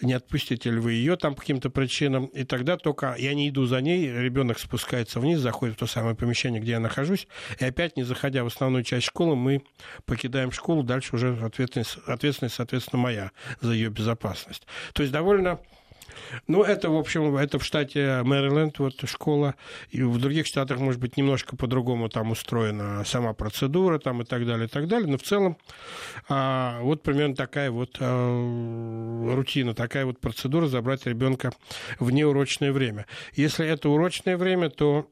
не 0.02 0.14
отпустите 0.14 0.70
ли 0.72 0.80
вы 0.80 0.94
ее 0.94 1.16
там 1.16 1.36
по 1.36 1.42
каким-то 1.42 1.70
причинам, 1.70 2.26
и 2.28 2.44
тогда 2.44 2.78
только 2.78 3.16
я 3.18 3.34
не 3.34 3.50
иду 3.50 3.66
за 3.66 3.82
ней, 3.82 4.12
ребенок 4.12 4.60
спускается 4.60 5.20
вниз, 5.20 5.40
заходит 5.40 5.76
в 5.76 5.80
то 5.80 5.88
самое 5.88 6.16
помещение, 6.16 6.62
где 6.62 6.72
я 6.72 6.80
нахожусь, 6.80 7.28
и 7.60 7.66
опять, 7.66 7.98
не 7.98 8.04
заходя 8.04 8.44
в 8.44 8.48
основную 8.48 8.84
часть 8.84 9.08
школы, 9.08 9.36
мы 9.36 9.64
покидаем 10.06 10.49
школу, 10.56 10.84
дальше 10.84 11.16
уже 11.16 11.38
ответственность, 11.44 11.98
ответственность 12.08 12.56
соответственно, 12.56 13.02
моя 13.02 13.32
за 13.62 13.74
ее 13.74 13.90
безопасность. 13.90 14.68
То 14.94 15.02
есть 15.02 15.14
довольно 15.14 15.60
ну, 16.48 16.64
это, 16.64 16.90
в 16.90 16.98
общем, 16.98 17.36
это 17.38 17.60
в 17.60 17.66
штате 17.66 18.22
Мэриленд, 18.24 18.80
вот 18.80 18.96
школа. 19.06 19.56
И 19.90 20.02
в 20.04 20.18
других 20.20 20.48
штатах, 20.48 20.80
может 20.80 21.00
быть, 21.00 21.18
немножко 21.18 21.56
по-другому 21.56 22.10
там 22.10 22.32
устроена 22.32 23.04
сама 23.06 23.34
процедура 23.34 24.00
там 24.00 24.22
и 24.22 24.26
так 24.26 24.46
далее, 24.46 24.68
и 24.68 24.70
так 24.70 24.88
далее. 24.88 25.10
Но 25.10 25.18
в 25.18 25.24
целом 25.24 25.58
а, 26.28 26.80
вот 26.82 27.04
примерно 27.04 27.36
такая 27.36 27.72
вот 27.72 27.98
а, 28.00 29.34
рутина, 29.36 29.74
такая 29.74 30.06
вот 30.06 30.20
процедура 30.20 30.68
забрать 30.68 31.06
ребенка 31.06 31.52
в 32.00 32.12
неурочное 32.12 32.72
время. 32.72 33.06
Если 33.34 33.66
это 33.66 33.90
урочное 33.90 34.38
время, 34.38 34.70
то 34.70 35.10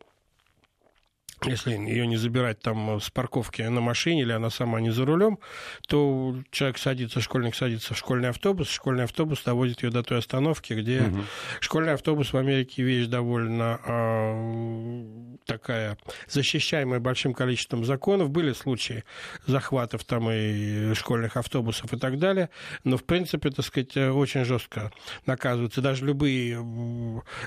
если 1.45 1.71
ее 1.71 2.07
не 2.07 2.17
забирать 2.17 2.59
там 2.59 2.99
с 2.99 3.09
парковки 3.09 3.61
на 3.61 3.79
машине 3.79 4.23
или 4.23 4.31
она 4.31 4.49
сама 4.49 4.81
не 4.81 4.89
за 4.89 5.05
рулем, 5.05 5.39
то 5.87 6.35
человек 6.51 6.77
садится, 6.77 7.21
школьник 7.21 7.55
садится 7.55 7.93
в 7.93 7.97
школьный 7.97 8.29
автобус, 8.29 8.69
школьный 8.69 9.03
автобус 9.03 9.43
доводит 9.43 9.83
ее 9.83 9.91
до 9.91 10.01
той 10.01 10.17
остановки, 10.17 10.73
где 10.73 11.01
угу. 11.01 11.19
школьный 11.59 11.93
автобус 11.93 12.33
в 12.33 12.37
Америке 12.37 12.81
вещь 12.81 13.07
довольно 13.07 13.79
э, 13.85 15.37
такая 15.45 15.97
защищаемая 16.27 16.99
большим 16.99 17.33
количеством 17.33 17.85
законов. 17.85 18.31
Были 18.31 18.53
случаи 18.53 19.03
захватов 19.45 20.03
там 20.05 20.29
и 20.31 20.93
школьных 20.95 21.37
автобусов 21.37 21.93
и 21.93 21.97
так 21.97 22.17
далее, 22.17 22.49
но 22.83 22.97
в 22.97 23.03
принципе, 23.03 23.51
так 23.51 23.65
сказать, 23.65 23.95
очень 23.95 24.43
жестко 24.43 24.91
наказываются. 25.25 25.81
Даже 25.81 26.05
любые 26.05 26.57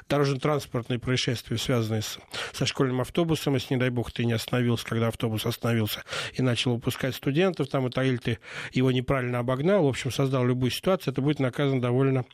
дорожно-транспортные 0.09 0.99
происшествия, 0.99 1.59
связанные 1.59 2.03
с, 2.03 2.19
со 2.53 2.67
школьным 2.67 3.01
автобусом, 3.01 3.55
если, 3.55 3.75
не 3.75 3.80
дай 3.81 3.91
бог, 3.91 4.13
ты 4.13 4.25
не 4.25 4.33
остановился, 4.33 4.87
когда 4.87 5.09
автобус 5.09 5.47
остановился 5.47 6.05
и 6.35 6.43
начал 6.43 6.75
выпускать 6.75 7.15
студентов, 7.15 7.69
там, 7.69 7.87
это, 7.87 8.03
или 8.03 8.19
ты 8.19 8.39
его 8.73 8.93
неправильно 8.93 9.41
обогнал, 9.41 9.85
в 9.85 9.89
общем, 9.89 10.13
создал 10.13 10.45
любую 10.45 10.71
ситуацию, 10.71 11.13
это 11.13 11.23
будет 11.23 11.41
наказано 11.41 11.81
довольно, 11.81 12.25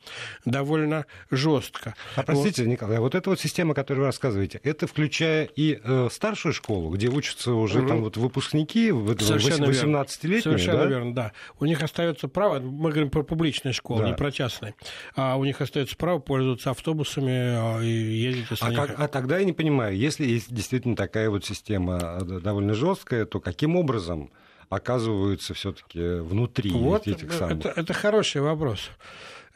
довольно 0.44 1.06
жестко. 1.30 1.94
А 2.16 2.22
простите, 2.22 2.64
вот. 2.64 2.70
Николай, 2.70 2.98
вот 2.98 3.14
эта 3.14 3.30
вот 3.30 3.40
система, 3.40 3.74
которую 3.74 4.02
вы 4.02 4.06
рассказываете, 4.06 4.60
это 4.62 4.86
включая 4.86 5.44
и 5.44 5.80
э, 5.82 6.08
старшую 6.10 6.52
школу, 6.52 6.90
где 6.90 7.08
учатся 7.08 7.52
уже 7.52 7.80
угу. 7.80 7.88
там 7.88 8.02
вот 8.02 8.16
выпускники, 8.16 8.90
18-летние, 8.90 10.42
Совершенно 10.42 10.78
да? 10.78 10.86
верно, 10.86 11.14
да. 11.14 11.32
У 11.60 11.64
них 11.64 11.82
остается 11.82 12.28
право, 12.28 12.60
мы 12.60 12.90
говорим 12.90 13.10
про 13.10 13.22
публичные 13.22 13.72
школы, 13.72 14.02
да. 14.02 14.08
не 14.08 14.14
про 14.14 14.32
частные, 14.32 14.74
а 15.14 15.36
у 15.36 15.44
них 15.44 15.60
остается 15.60 15.96
право 15.96 16.18
пользоваться 16.18 16.70
автобусами 16.70 17.32
а, 17.32 17.80
и 17.80 17.88
ездить. 17.88 18.46
А, 18.60 18.72
как, 18.72 18.98
а 18.98 19.08
тогда 19.08 19.38
я 19.38 19.44
не 19.44 19.52
понимаю, 19.52 19.96
если 19.96 20.26
есть 20.26 20.52
действительно 20.52 20.96
такая 20.96 21.30
вот 21.30 21.35
система 21.44 21.98
э, 22.20 22.40
довольно 22.40 22.74
жесткая, 22.74 23.26
то 23.26 23.40
каким 23.40 23.76
образом 23.76 24.30
оказываются 24.68 25.54
все-таки 25.54 26.20
внутри 26.20 26.70
вот 26.70 27.06
этих 27.06 27.32
самых? 27.32 27.60
Это, 27.60 27.68
это 27.80 27.92
хороший 27.92 28.40
вопрос. 28.40 28.90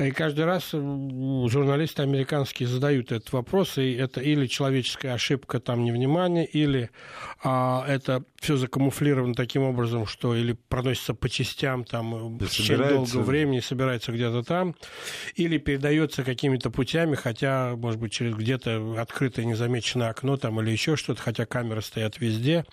И 0.00 0.10
каждый 0.12 0.46
раз 0.46 0.70
журналисты 0.70 2.02
американские 2.02 2.66
задают 2.68 3.12
этот 3.12 3.32
вопрос, 3.32 3.76
и 3.76 3.92
это 3.92 4.20
или 4.20 4.46
человеческая 4.46 5.12
ошибка, 5.12 5.60
там 5.60 5.84
невнимание, 5.84 6.46
или 6.46 6.90
а, 7.44 7.84
это 7.86 8.24
все 8.40 8.56
закамуфлировано 8.56 9.34
таким 9.34 9.62
образом, 9.62 10.06
что 10.06 10.34
или 10.34 10.56
проносится 10.68 11.12
по 11.12 11.28
частям 11.28 11.84
там 11.84 12.38
в 12.38 12.46
течение 12.46 12.88
долгого 12.88 13.22
времени, 13.22 13.60
собирается 13.60 14.12
где-то 14.12 14.42
там, 14.42 14.74
или 15.34 15.58
передается 15.58 16.24
какими-то 16.24 16.70
путями, 16.70 17.14
хотя, 17.14 17.74
может 17.76 18.00
быть, 18.00 18.12
через 18.12 18.34
где-то 18.34 18.96
открытое 18.98 19.44
незамеченное 19.44 20.08
окно 20.08 20.38
там 20.38 20.60
или 20.62 20.70
еще 20.70 20.96
что-то, 20.96 21.20
хотя 21.20 21.44
камеры 21.44 21.82
стоят 21.82 22.18
везде, 22.20 22.64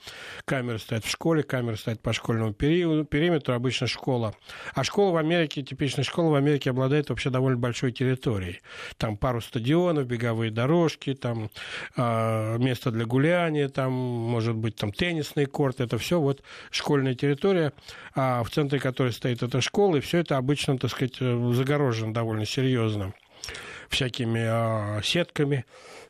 камеры 0.45 0.79
стоят 0.79 1.03
в 1.03 1.09
школе, 1.09 1.43
камеры 1.43 1.75
стоят 1.75 1.99
по 2.01 2.13
школьному 2.13 2.53
периметру, 2.53 3.53
обычно 3.53 3.87
школа. 3.87 4.33
А 4.73 4.85
школа 4.85 5.11
в 5.11 5.17
Америке, 5.17 5.61
типичная 5.61 6.05
школа 6.05 6.31
в 6.31 6.35
Америке 6.35 6.69
обладает 6.69 7.11
вообще 7.17 7.31
довольно 7.31 7.57
большой 7.57 7.91
территорией. 7.91 8.61
Там 8.97 9.17
пару 9.17 9.41
стадионов, 9.41 10.05
беговые 10.05 10.51
дорожки, 10.51 11.15
там 11.15 11.49
э, 11.95 12.57
место 12.59 12.91
для 12.91 13.05
гуляния, 13.05 13.69
там, 13.69 13.91
может 13.91 14.55
быть, 14.55 14.75
там 14.75 14.91
теннисный 14.91 15.47
корт. 15.47 15.81
Это 15.81 15.97
все 15.97 16.19
вот 16.19 16.43
школьная 16.69 17.15
территория, 17.15 17.73
а 18.13 18.43
в 18.43 18.51
центре 18.51 18.79
которой 18.79 19.11
стоит 19.11 19.41
эта 19.41 19.61
школа, 19.61 19.95
и 19.95 19.99
все 19.99 20.19
это 20.19 20.37
обычно, 20.37 20.77
так 20.77 20.91
сказать, 20.91 21.17
загорожено 21.17 22.13
довольно 22.13 22.45
серьезно 22.45 23.13
всякими 23.89 24.99
э, 24.99 25.01
сетками 25.01 25.65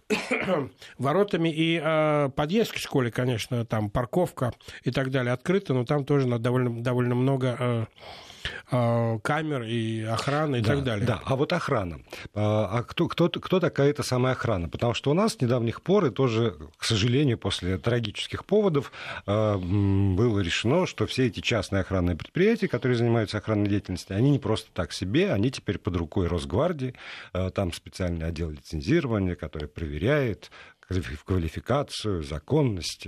воротами 0.97 1.49
и 1.49 1.81
э, 1.81 2.29
подъезд 2.35 2.73
к 2.73 2.77
школе, 2.77 3.11
конечно, 3.11 3.65
там 3.65 3.89
парковка 3.89 4.51
и 4.83 4.91
так 4.91 5.09
далее 5.11 5.31
открыта, 5.31 5.73
но 5.73 5.85
там 5.85 6.03
тоже 6.03 6.27
довольно, 6.37 6.81
довольно 6.81 7.15
много 7.15 7.55
э, 7.57 7.85
камер 8.69 9.63
и 9.63 10.03
охраны 10.03 10.57
и 10.57 10.61
да, 10.61 10.75
так 10.75 10.83
далее. 10.83 11.05
Да, 11.05 11.21
а 11.25 11.35
вот 11.35 11.53
охрана. 11.53 12.01
А, 12.33 12.79
а 12.79 12.83
кто, 12.83 13.07
кто, 13.07 13.29
кто 13.29 13.59
такая 13.59 13.89
эта 13.89 14.03
самая 14.03 14.33
охрана? 14.33 14.69
Потому 14.69 14.93
что 14.93 15.11
у 15.11 15.13
нас 15.13 15.33
с 15.33 15.41
недавних 15.41 15.81
пор, 15.81 16.05
и 16.05 16.09
тоже, 16.09 16.55
к 16.77 16.83
сожалению, 16.83 17.37
после 17.37 17.77
трагических 17.77 18.45
поводов, 18.45 18.91
а, 19.25 19.57
было 19.57 20.39
решено, 20.39 20.85
что 20.85 21.07
все 21.07 21.27
эти 21.27 21.39
частные 21.39 21.81
охранные 21.81 22.15
предприятия, 22.15 22.67
которые 22.67 22.97
занимаются 22.97 23.37
охранной 23.37 23.69
деятельностью, 23.69 24.15
они 24.15 24.31
не 24.31 24.39
просто 24.39 24.69
так 24.73 24.91
себе, 24.91 25.31
они 25.31 25.51
теперь 25.51 25.77
под 25.77 25.95
рукой 25.95 26.27
Росгвардии, 26.27 26.93
там 27.53 27.73
специальный 27.73 28.27
отдел 28.27 28.49
лицензирования, 28.49 29.35
который 29.35 29.67
проверяет, 29.67 30.51
в 30.89 31.23
квалификацию, 31.23 32.23
законность 32.23 33.07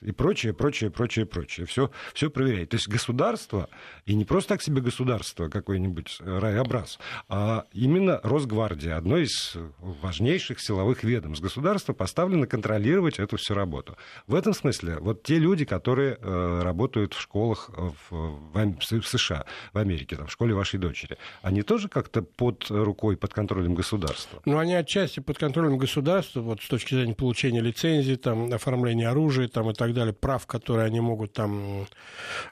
и 0.00 0.12
прочее, 0.12 0.52
прочее, 0.52 0.90
прочее, 0.90 1.26
прочее. 1.26 1.66
Все, 1.66 1.90
все 2.14 2.30
проверяет. 2.30 2.70
То 2.70 2.76
есть 2.76 2.88
государство, 2.88 3.68
и 4.04 4.14
не 4.14 4.24
просто 4.24 4.50
так 4.50 4.62
себе 4.62 4.80
государство, 4.80 5.48
какой-нибудь 5.48 6.18
райобраз, 6.20 6.98
а 7.28 7.64
именно 7.72 8.20
Росгвардия, 8.22 8.96
одно 8.96 9.18
из 9.18 9.56
важнейших 9.78 10.60
силовых 10.60 11.04
ведомств 11.04 11.42
государства, 11.42 11.92
поставлено 11.92 12.46
контролировать 12.46 13.18
эту 13.18 13.36
всю 13.36 13.54
работу. 13.54 13.96
В 14.26 14.34
этом 14.34 14.52
смысле 14.52 14.98
вот 14.98 15.22
те 15.22 15.38
люди, 15.38 15.64
которые 15.64 16.18
э, 16.20 16.60
работают 16.62 17.14
в 17.14 17.20
школах 17.20 17.70
в, 17.70 17.94
в, 18.10 19.00
в 19.00 19.06
США, 19.06 19.44
в 19.72 19.78
Америке, 19.78 20.16
там, 20.16 20.26
в 20.26 20.32
школе 20.32 20.54
вашей 20.54 20.78
дочери, 20.78 21.18
они 21.42 21.62
тоже 21.62 21.88
как-то 21.88 22.22
под 22.22 22.66
рукой, 22.68 23.16
под 23.16 23.32
контролем 23.32 23.74
государства? 23.74 24.42
Ну, 24.44 24.58
они 24.58 24.74
отчасти 24.74 25.20
под 25.20 25.38
контролем 25.38 25.78
государства, 25.78 26.40
вот 26.40 26.60
с 26.60 26.68
точки 26.68 26.95
зрения 26.96 27.14
получения 27.14 27.60
лицензии, 27.60 28.14
там, 28.14 28.52
оформления 28.52 29.08
оружия 29.08 29.48
там, 29.48 29.70
и 29.70 29.74
так 29.74 29.94
далее, 29.94 30.12
прав, 30.12 30.46
которые 30.46 30.86
они 30.86 31.00
могут, 31.00 31.32
там, 31.32 31.86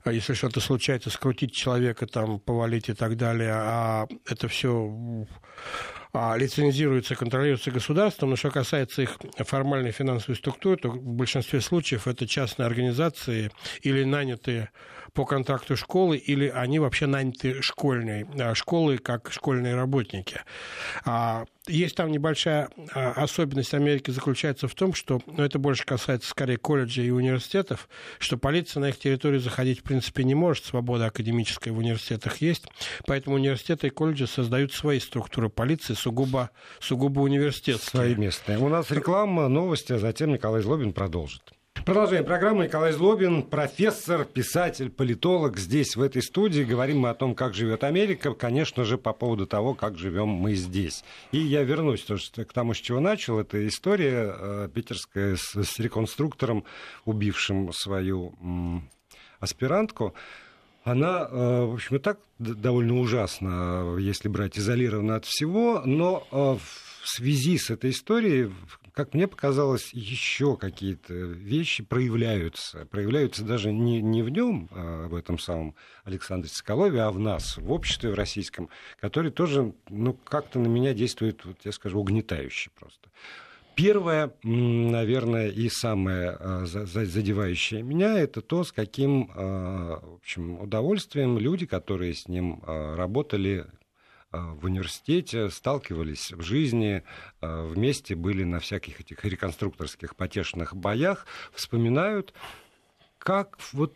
если 0.05 0.35
что-то 0.35 0.61
случается, 0.61 1.11
скрутить 1.11 1.53
человека, 1.53 2.07
там, 2.07 2.39
повалить 2.39 2.89
и 2.89 2.95
так 2.95 3.17
далее. 3.17 3.53
А 3.55 4.07
это 4.27 4.49
все 4.49 5.27
а, 6.13 6.37
лицензируется, 6.37 7.17
контролируется 7.17 7.73
государством, 7.73 8.31
но 8.31 8.37
что 8.37 8.51
касается 8.51 9.03
их 9.03 9.19
формальной 9.39 9.91
финансовой 9.91 10.37
структуры, 10.37 10.77
то 10.77 10.89
в 10.89 11.03
большинстве 11.03 11.61
случаев 11.61 12.07
это 12.07 12.29
частные 12.29 12.67
организации 12.67 13.51
или 13.83 14.05
нанятые 14.05 14.71
по 15.15 15.25
контракту 15.25 15.77
школы, 15.77 16.17
или 16.17 16.49
они 16.49 16.81
вообще 16.81 17.07
наняты 17.07 17.63
школьной, 17.63 18.27
а, 18.39 18.55
школы 18.55 18.99
как 18.99 19.31
школьные 19.31 19.77
работники. 19.77 20.41
А, 21.05 21.45
есть 21.69 21.95
там 21.95 22.11
небольшая 22.11 22.69
а, 22.93 23.13
особенность 23.13 23.73
Америки 23.75 24.11
заключается 24.11 24.67
в 24.67 24.75
том, 24.75 24.93
что 24.93 25.23
ну, 25.27 25.45
это 25.45 25.61
больше 25.61 25.87
касается 25.87 26.29
скорее 26.29 26.57
колледжей 26.57 27.07
и 27.07 27.11
университетов, 27.11 27.89
что 28.19 28.37
полиция 28.37 28.81
на 28.81 28.89
их 28.89 28.99
территорию 28.99 29.41
заходить 29.41 29.81
в 29.81 29.83
принципе 29.85 30.25
не 30.25 30.35
может, 30.35 30.65
свобода 30.65 31.07
академическая 31.07 31.73
в 31.73 31.79
университетах 31.79 32.39
есть, 32.39 32.67
поэтому 33.07 33.37
университеты 33.37 33.87
и 33.87 33.91
колледжи 33.91 34.27
создают 34.27 34.73
свои 34.73 34.99
структуры 34.99 35.49
полиции, 35.49 35.95
сугубо, 35.95 36.51
сугубо 36.81 37.21
университетские. 37.21 37.89
Свои 37.89 38.15
местные. 38.17 38.59
У 38.59 38.69
нас 38.69 38.91
реклама, 38.91 39.49
новости, 39.49 39.93
а 39.93 39.99
затем 39.99 40.33
Николай 40.33 40.61
Злобин 40.61 40.93
продолжит. 40.93 41.55
Продолжаем 41.83 42.25
программу. 42.25 42.63
Николай 42.63 42.93
Злобин, 42.93 43.43
профессор, 43.43 44.25
писатель, 44.25 44.89
политолог. 44.89 45.59
Здесь, 45.59 45.97
в 45.97 46.01
этой 46.01 46.23
студии, 46.23 46.63
говорим 46.63 47.01
мы 47.01 47.11
о 47.11 47.15
том, 47.15 47.35
как 47.35 47.53
живет 47.53 47.85
Америка, 47.85 48.33
конечно 48.33 48.85
же, 48.85 48.97
по 48.97 49.13
поводу 49.13 49.47
того, 49.47 49.75
как 49.75 49.99
живем 49.99 50.29
мы 50.29 50.55
здесь. 50.55 51.05
И 51.31 51.39
я 51.39 51.63
вернусь 51.63 52.03
тоже 52.03 52.31
к 52.31 52.53
тому, 52.55 52.73
с 52.73 52.79
чего 52.79 53.01
начал. 53.01 53.39
Это 53.39 53.69
история 53.69 54.35
э, 54.35 54.69
питерская 54.73 55.37
с, 55.37 55.63
с 55.63 55.79
реконструктором, 55.79 56.65
убившим 57.05 57.71
свою 57.75 58.35
м, 58.41 58.89
аспирантку. 59.41 60.15
Она, 60.85 61.29
э, 61.31 61.65
в 61.67 61.75
общем, 61.75 61.97
и 61.97 61.99
так 61.99 62.19
довольно 62.39 62.99
ужасна, 62.99 63.97
если 63.99 64.29
брать 64.29 64.59
изолированно 64.59 65.17
от 65.17 65.27
всего, 65.27 65.83
но 65.85 66.27
э, 66.31 66.37
в 67.03 67.09
связи 67.09 67.59
с 67.59 67.69
этой 67.69 67.91
историей 67.91 68.51
как 68.95 69.13
мне 69.13 69.27
показалось, 69.27 69.93
еще 69.93 70.57
какие-то 70.57 71.13
вещи 71.13 71.83
проявляются. 71.83 72.87
Проявляются 72.87 73.45
даже 73.45 73.73
не, 73.73 74.01
не 74.01 74.23
в 74.23 74.29
нем, 74.29 74.69
а 74.71 75.09
в 75.09 75.17
этом 75.17 75.39
самом 75.39 75.75
Александре 76.05 76.49
Соколове, 76.49 77.03
а 77.03 77.11
в 77.11 77.19
нас, 77.19 77.57
в 77.57 77.73
обществе 77.73 78.11
в 78.11 78.15
российском, 78.15 78.69
который 79.01 79.33
тоже, 79.33 79.75
ну, 79.89 80.15
как-то 80.15 80.61
на 80.61 80.69
меня 80.69 80.95
действует, 80.95 81.45
вот 81.45 81.57
я 81.65 81.73
скажу, 81.73 81.99
угнетающе 81.99 82.71
просто. 82.79 83.11
Первое, 83.75 84.33
наверное, 84.45 85.49
и 85.49 85.69
самое 85.69 86.37
а, 86.39 86.65
задевающее 86.65 87.83
меня, 87.83 88.17
это 88.17 88.41
то, 88.41 88.63
с 88.63 88.71
каким 88.71 89.33
а, 89.35 89.99
в 90.01 90.15
общем, 90.15 90.61
удовольствием 90.61 91.39
люди, 91.39 91.67
которые 91.67 92.15
с 92.15 92.29
ним 92.29 92.63
а, 92.63 92.95
работали, 92.95 93.67
в 94.37 94.65
университете, 94.65 95.51
сталкивались 95.51 96.33
в 96.33 96.43
жизни, 96.43 97.03
а, 97.41 97.67
вместе 97.67 98.15
были 98.15 98.45
на 98.45 98.61
всяких 98.61 99.01
этих 99.01 99.25
реконструкторских 99.25 100.17
потешных 100.17 100.75
боях, 100.75 101.27
вспоминают, 101.53 102.35
как 103.19 103.59
вот 103.73 103.95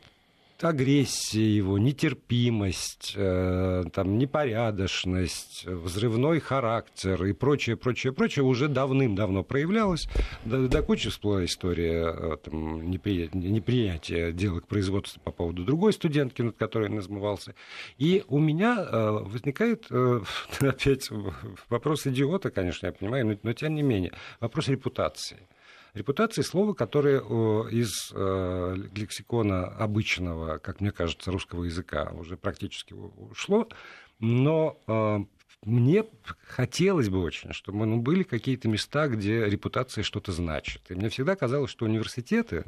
агрессия 0.64 1.56
его, 1.56 1.78
нетерпимость, 1.78 3.12
э, 3.16 3.84
там, 3.92 4.18
непорядочность, 4.18 5.66
взрывной 5.66 6.40
характер 6.40 7.24
и 7.24 7.32
прочее, 7.32 7.76
прочее, 7.76 8.12
прочее 8.12 8.44
уже 8.44 8.68
давным-давно 8.68 9.44
проявлялось. 9.44 10.08
До, 10.44 10.68
до 10.68 10.82
кучи 10.82 11.10
всплыла 11.10 11.44
история 11.44 12.14
э, 12.14 12.36
там, 12.42 12.90
непри... 12.90 13.30
неприятия 13.32 14.32
дела 14.32 14.60
к 14.60 14.66
производству 14.66 15.20
по 15.22 15.30
поводу 15.30 15.64
другой 15.64 15.92
студентки, 15.92 16.42
над 16.42 16.56
которой 16.56 16.88
назмывался. 16.88 17.54
И 17.98 18.24
у 18.28 18.38
меня 18.38 18.78
э, 18.78 19.10
возникает 19.10 19.86
э, 19.90 20.20
опять 20.60 21.08
вопрос 21.68 22.06
идиота, 22.06 22.50
конечно, 22.50 22.86
я 22.86 22.92
понимаю, 22.92 23.26
но, 23.26 23.36
но 23.42 23.52
тем 23.52 23.74
не 23.74 23.82
менее, 23.82 24.12
вопрос 24.40 24.68
репутации. 24.68 25.38
Репутация 25.98 26.44
слово, 26.44 26.74
которое 26.74 27.18
из 27.70 28.12
э, 28.14 28.76
лексикона 28.94 29.66
обычного, 29.66 30.58
как 30.58 30.80
мне 30.80 30.92
кажется, 30.92 31.32
русского 31.32 31.64
языка 31.64 32.12
уже 32.12 32.36
практически 32.36 32.92
ушло, 32.92 33.68
но 34.20 34.80
э, 34.86 35.18
мне 35.64 36.04
хотелось 36.46 37.08
бы 37.08 37.20
очень, 37.20 37.52
чтобы 37.52 37.84
ну, 37.84 38.00
были 38.00 38.22
какие-то 38.22 38.68
места, 38.68 39.08
где 39.08 39.44
репутация 39.44 40.04
что-то 40.04 40.30
значит. 40.30 40.82
И 40.88 40.94
мне 40.94 41.08
всегда 41.08 41.34
казалось, 41.34 41.72
что 41.72 41.84
университеты, 41.84 42.66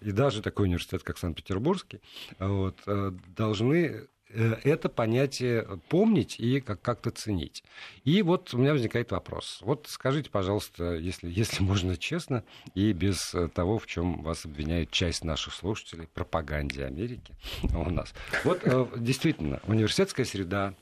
и 0.00 0.10
даже 0.10 0.40
такой 0.40 0.66
университет, 0.66 1.02
как 1.02 1.18
Санкт-Петербургский, 1.18 2.00
вот, 2.38 2.78
э, 2.86 3.12
должны 3.36 3.76
э, 3.76 4.06
это 4.32 4.88
понятие 4.88 5.80
помнить 5.88 6.38
и 6.38 6.60
как-то 6.60 7.10
ценить. 7.10 7.64
И 8.04 8.22
вот 8.22 8.54
у 8.54 8.58
меня 8.58 8.72
возникает 8.72 9.10
вопрос. 9.10 9.60
Вот 9.62 9.86
скажите, 9.88 10.30
пожалуйста, 10.30 10.94
если, 10.94 11.30
если 11.30 11.62
можно 11.62 11.96
честно, 11.96 12.44
и 12.74 12.92
без 12.92 13.34
того, 13.54 13.78
в 13.78 13.86
чем 13.86 14.22
вас 14.22 14.44
обвиняет 14.44 14.90
часть 14.90 15.24
наших 15.24 15.54
слушателей, 15.54 16.08
пропаганде 16.14 16.84
Америки 16.84 17.34
у 17.74 17.90
нас. 17.90 18.12
Вот 18.44 18.60
э, 18.64 18.86
действительно, 18.96 19.60
университетская 19.66 20.26
среда, 20.26 20.74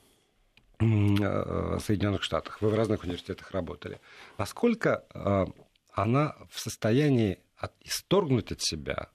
Э, 0.81 1.79
Соединенных 1.85 2.23
Штатах, 2.23 2.63
вы 2.63 2.69
в 2.69 2.75
разных 2.75 3.03
университетах 3.03 3.51
работали. 3.51 4.01
Насколько 4.37 5.05
э, 5.13 5.47
она 5.93 6.37
в 6.51 6.61
состоянии 6.61 7.41
исторгнуть 7.81 8.53
от 8.53 8.63
себя 8.63 9.09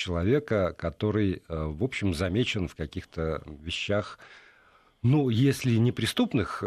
человека, 0.00 0.74
который, 0.78 1.42
э, 1.48 1.64
в 1.66 1.84
общем, 1.84 2.14
замечен 2.14 2.68
в 2.68 2.74
каких-то 2.74 3.42
вещах, 3.62 4.18
ну, 5.02 5.30
если 5.30 5.76
не 5.76 5.92
преступных 5.92 6.62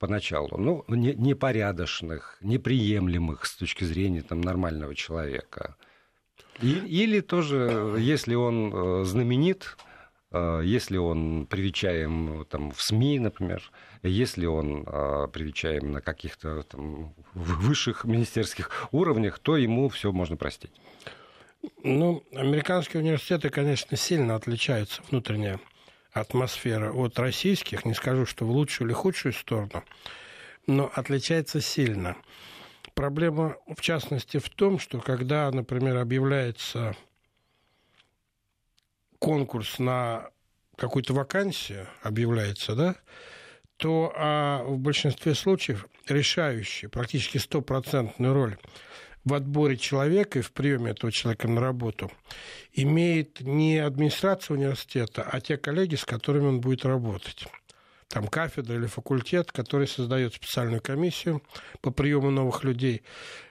поначалу, 0.00 0.56
но 0.58 0.84
непорядочных, 0.88 2.36
неприемлемых 2.40 3.46
с 3.46 3.54
точки 3.56 3.84
зрения 3.84 4.22
там, 4.22 4.40
нормального 4.40 4.94
человека. 4.96 5.76
Или 6.60 7.20
тоже, 7.20 7.94
если 7.96 8.34
он 8.34 9.04
знаменит, 9.04 9.76
Э, 10.32 10.60
если 10.64 10.96
он 10.96 11.46
привечаем 11.46 12.46
там, 12.48 12.70
в 12.70 12.80
СМИ, 12.80 13.18
например, 13.18 13.62
если 14.02 14.46
он 14.46 14.84
э, 14.86 15.28
привечаем 15.32 15.92
на 15.92 16.00
каких-то 16.00 16.64
высших 17.34 18.04
министерских 18.04 18.70
уровнях, 18.92 19.38
то 19.38 19.56
ему 19.56 19.88
все 19.88 20.12
можно 20.12 20.36
простить. 20.36 20.72
Ну, 21.82 22.24
американские 22.32 23.02
университеты, 23.02 23.50
конечно, 23.50 23.96
сильно 23.96 24.34
отличаются 24.34 25.02
внутренняя 25.10 25.60
атмосфера 26.12 26.92
от 26.92 27.18
российских. 27.18 27.84
Не 27.84 27.94
скажу, 27.94 28.26
что 28.26 28.44
в 28.44 28.50
лучшую 28.50 28.88
или 28.88 28.94
худшую 28.94 29.32
сторону, 29.32 29.84
но 30.66 30.90
отличается 30.94 31.60
сильно. 31.60 32.16
Проблема, 32.94 33.56
в 33.66 33.80
частности, 33.80 34.38
в 34.38 34.48
том, 34.48 34.78
что 34.78 35.00
когда, 35.00 35.50
например, 35.50 35.96
объявляется 35.96 36.96
конкурс 39.18 39.78
на 39.78 40.30
какую-то 40.76 41.12
вакансию 41.12 41.86
объявляется, 42.02 42.74
да, 42.74 42.96
то 43.76 44.12
а 44.16 44.62
в 44.64 44.78
большинстве 44.78 45.34
случаев 45.34 45.86
решающая, 46.08 46.88
практически 46.88 47.38
стопроцентную 47.38 48.34
роль 48.34 48.58
в 49.24 49.34
отборе 49.34 49.76
человека 49.76 50.38
и 50.38 50.42
в 50.42 50.52
приеме 50.52 50.92
этого 50.92 51.12
человека 51.12 51.48
на 51.48 51.60
работу 51.60 52.10
имеет 52.72 53.40
не 53.40 53.78
администрация 53.78 54.56
университета, 54.56 55.22
а 55.22 55.40
те 55.40 55.56
коллеги, 55.56 55.94
с 55.94 56.04
которыми 56.04 56.46
он 56.46 56.60
будет 56.60 56.84
работать. 56.84 57.46
Там 58.08 58.26
кафедра 58.26 58.76
или 58.76 58.86
факультет, 58.86 59.52
который 59.52 59.86
создает 59.86 60.34
специальную 60.34 60.80
комиссию 60.80 61.42
по 61.80 61.90
приему 61.92 62.30
новых 62.30 62.64
людей, 62.64 63.02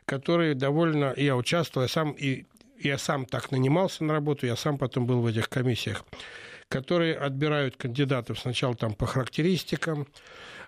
которые 0.05 0.53
довольно... 0.53 1.13
Я 1.15 1.38
участвовал, 1.38 1.86
я 1.86 1.89
сам 1.89 2.12
и 2.12 2.45
я 2.79 2.97
сам 2.97 3.25
так 3.25 3.51
нанимался 3.51 4.03
на 4.03 4.13
работу, 4.13 4.45
я 4.45 4.55
сам 4.55 4.77
потом 4.77 5.05
был 5.05 5.21
в 5.21 5.27
этих 5.27 5.49
комиссиях, 5.49 6.05
которые 6.69 7.17
отбирают 7.17 7.75
кандидатов 7.75 8.39
сначала 8.39 8.75
там 8.75 8.93
по 8.93 9.05
характеристикам, 9.05 10.08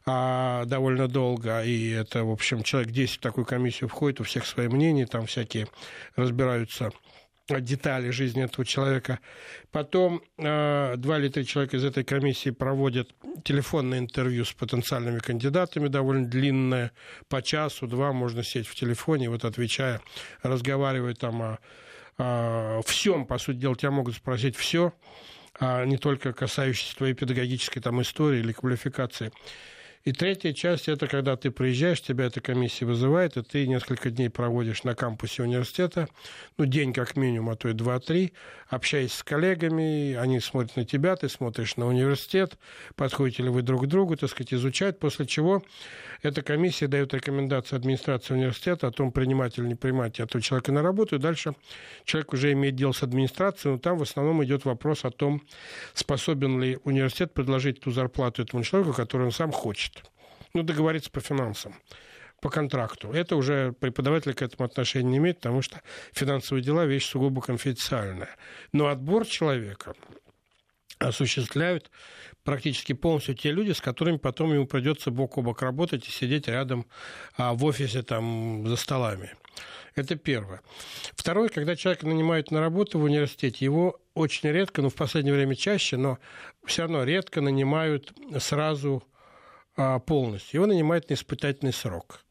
а, 0.06 0.66
довольно 0.66 1.08
долго, 1.08 1.64
и 1.64 1.92
это, 1.92 2.24
в 2.24 2.32
общем, 2.32 2.64
человек 2.64 2.92
10 2.92 3.18
в 3.18 3.22
такую 3.22 3.46
комиссию 3.46 3.88
входит, 3.88 4.20
у 4.20 4.24
всех 4.24 4.48
свои 4.48 4.68
мнения, 4.68 5.06
там 5.06 5.28
всякие 5.28 5.68
разбираются 6.16 6.92
детали 7.60 8.12
жизни 8.12 8.44
этого 8.44 8.66
человека. 8.66 9.20
Потом 9.72 10.22
э, 10.38 10.94
два 10.98 11.20
или 11.20 11.28
три 11.28 11.46
человека 11.46 11.76
из 11.76 11.84
этой 11.84 12.06
комиссии 12.06 12.52
проводят 12.52 13.10
телефонное 13.44 14.00
интервью 14.00 14.46
с 14.46 14.54
потенциальными 14.54 15.20
кандидатами, 15.20 15.90
довольно 15.90 16.28
длинное, 16.28 16.94
по 17.28 17.42
часу, 17.42 17.88
два 17.88 18.14
можно 18.14 18.44
сидеть 18.44 18.68
в 18.68 18.76
телефоне, 18.76 19.30
вот 19.30 19.44
отвечая, 19.44 20.02
разговаривая 20.44 21.14
там 21.14 21.42
о 21.42 21.60
а, 22.18 22.82
всем, 22.86 23.26
по 23.26 23.38
сути 23.38 23.58
дела, 23.58 23.76
тебя 23.76 23.92
могут 23.92 24.16
спросить 24.16 24.56
все, 24.56 24.94
не 25.62 25.98
только 25.98 26.34
касающиеся 26.34 26.98
твоей 26.98 27.14
педагогической 27.14 27.82
там, 27.82 28.02
истории 28.02 28.40
или 28.40 28.52
квалификации. 28.52 29.32
И 30.04 30.14
третья 30.14 30.52
часть– 30.52 30.88
это 30.88 31.08
когда 31.08 31.36
ты 31.36 31.52
приезжаешь, 31.52 32.02
тебя 32.02 32.26
эта 32.26 32.42
комиссия 32.42 32.86
вызывает, 32.86 33.38
и 33.38 33.44
ты 33.44 33.68
несколько 33.68 34.10
дней 34.10 34.32
проводишь 34.32 34.84
на 34.84 34.96
кампусе 34.96 35.44
университета, 35.44 36.08
ну, 36.58 36.66
день 36.66 36.92
как 36.92 37.16
минимум, 37.16 37.52
а 37.52 37.56
то 37.56 37.70
и 37.70 37.74
два-три, 37.74 38.34
общаясь 38.68 39.14
с 39.14 39.22
коллегами, 39.22 40.16
они 40.16 40.40
смотрят 40.40 40.76
на 40.76 40.86
тебя, 40.86 41.16
ты 41.16 41.30
смотришь 41.30 41.78
на 41.78 41.86
университет, 41.86 42.58
подходите 42.96 43.44
ли 43.44 43.50
вы 43.50 43.62
друг 43.62 43.84
к 43.84 43.86
другу, 43.86 44.18
так 44.18 44.32
сказать, 44.32 44.56
изучают, 44.56 44.98
после 44.98 45.28
чего 45.28 45.64
эта 46.24 46.42
комиссия 46.42 46.88
дает 46.88 47.14
рекомендации 47.14 47.76
администрации 47.76 48.34
университета 48.34 48.88
о 48.88 48.92
том, 48.92 49.12
принимать 49.12 49.60
или 49.60 49.68
не 49.68 49.76
принимать 49.76 50.20
этого 50.20 50.42
человека 50.42 50.72
на 50.72 50.82
работу, 50.82 51.18
и 51.18 51.20
дальше 51.20 51.54
человек 52.06 52.34
уже 52.34 52.52
имеет 52.54 52.76
дело 52.76 52.92
с 52.92 53.04
администрацией, 53.04 53.74
но 53.74 53.80
там 53.80 54.00
в 54.00 54.02
основном 54.02 54.44
идет 54.44 54.66
вопрос 54.66 55.06
о 55.06 55.12
том, 55.12 55.44
способен 55.94 56.60
ли 56.60 56.80
университет 56.86 57.36
предложить 57.36 57.82
ту 57.82 57.92
зарплату 57.92 58.42
этому 58.42 58.64
человеку, 58.64 58.94
которую 58.94 59.28
он 59.28 59.32
сам 59.32 59.52
хочет 59.52 59.91
ну, 60.54 60.64
договориться 60.64 61.12
по 61.12 61.20
финансам 61.20 61.76
по 62.42 62.50
контракту. 62.50 63.12
Это 63.12 63.36
уже 63.36 63.72
преподаватель 63.74 64.34
к 64.34 64.42
этому 64.42 64.66
отношения 64.66 65.12
не 65.12 65.18
имеет, 65.18 65.38
потому 65.38 65.62
что 65.62 65.82
финансовые 66.12 66.64
дела– 66.64 66.86
вещь 66.88 67.06
сугубо 67.06 67.40
конфиденциальная. 67.40 68.36
Но 68.74 68.88
отбор 68.88 69.26
человека 69.28 69.94
осуществляют 70.98 71.92
практически 72.44 72.94
полностью 72.94 73.36
те 73.36 73.52
люди, 73.52 73.72
с 73.72 73.82
которыми 73.82 74.18
потом 74.18 74.54
ему 74.54 74.66
придется 74.66 75.12
бок 75.12 75.38
о 75.38 75.42
бок 75.42 75.62
работать 75.62 76.08
и 76.08 76.12
сидеть 76.12 76.48
рядом 76.48 76.88
а, 77.38 77.54
в 77.54 77.64
офисе 77.64 78.02
там 78.02 78.68
за 78.68 78.76
столами. 78.76 79.36
Это 79.96 80.16
первое. 80.16 80.62
Второе, 81.16 81.50
когда 81.50 81.76
человека 81.76 82.08
нанимают 82.08 82.50
на 82.50 82.60
работу 82.62 82.98
в 82.98 83.04
университете, 83.04 83.66
его 83.66 84.00
очень 84.14 84.50
редко, 84.50 84.82
ну 84.82 84.90
в 84.90 84.96
последнее 84.96 85.34
время 85.34 85.56
чаще, 85.56 85.98
но 85.98 86.18
все 86.66 86.84
равно 86.84 87.04
редко 87.04 87.42
нанимают 87.42 88.14
сразу 88.40 89.04
полностью. 90.06 90.60
Его 90.60 90.66
нанимают 90.68 91.10
на 91.10 91.14
испытательный 91.14 91.74
срок. 91.74 92.26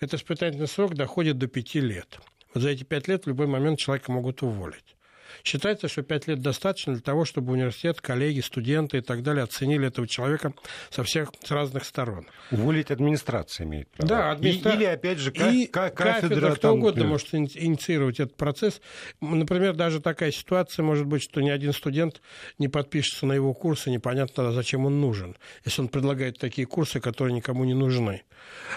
Этот 0.00 0.20
испытательный 0.20 0.68
срок 0.68 0.94
доходит 0.94 1.38
до 1.38 1.46
пяти 1.46 1.80
лет. 1.80 2.18
Вот 2.52 2.62
за 2.62 2.70
эти 2.70 2.84
пять 2.84 3.08
лет 3.08 3.24
в 3.24 3.28
любой 3.28 3.46
момент 3.46 3.78
человека 3.78 4.12
могут 4.12 4.42
уволить. 4.42 4.96
Считается, 5.42 5.88
что 5.88 6.02
пять 6.02 6.26
лет 6.28 6.40
достаточно 6.40 6.92
для 6.92 7.02
того, 7.02 7.24
чтобы 7.24 7.52
университет, 7.52 8.00
коллеги, 8.00 8.40
студенты 8.40 8.98
и 8.98 9.00
так 9.00 9.22
далее 9.22 9.42
оценили 9.42 9.88
этого 9.88 10.06
человека 10.06 10.54
со 10.90 11.02
всех 11.02 11.30
с 11.42 11.50
разных 11.50 11.84
сторон. 11.84 12.26
Уволить 12.50 12.90
администрация 12.90 13.66
имеет 13.66 13.88
право. 13.90 14.08
Да, 14.08 14.30
администра... 14.32 14.72
и, 14.72 14.76
или, 14.76 14.84
опять 14.84 15.18
же, 15.18 15.32
ка- 15.32 15.50
и 15.50 15.66
ка- 15.66 15.90
кафедра. 15.90 16.28
кафедра 16.28 16.50
кто 16.52 16.68
там... 16.68 16.78
угодно 16.78 17.04
может 17.04 17.34
инициировать 17.34 18.20
этот 18.20 18.36
процесс. 18.36 18.80
Например, 19.20 19.74
даже 19.74 20.00
такая 20.00 20.30
ситуация 20.30 20.82
может 20.82 21.06
быть, 21.06 21.22
что 21.22 21.40
ни 21.40 21.50
один 21.50 21.72
студент 21.72 22.20
не 22.58 22.68
подпишется 22.68 23.26
на 23.26 23.32
его 23.32 23.54
курсы, 23.54 23.90
непонятно, 23.90 24.52
зачем 24.52 24.86
он 24.86 25.00
нужен, 25.00 25.36
если 25.64 25.82
он 25.82 25.88
предлагает 25.88 26.38
такие 26.38 26.66
курсы, 26.66 27.00
которые 27.00 27.34
никому 27.34 27.64
не 27.64 27.74
нужны. 27.74 28.22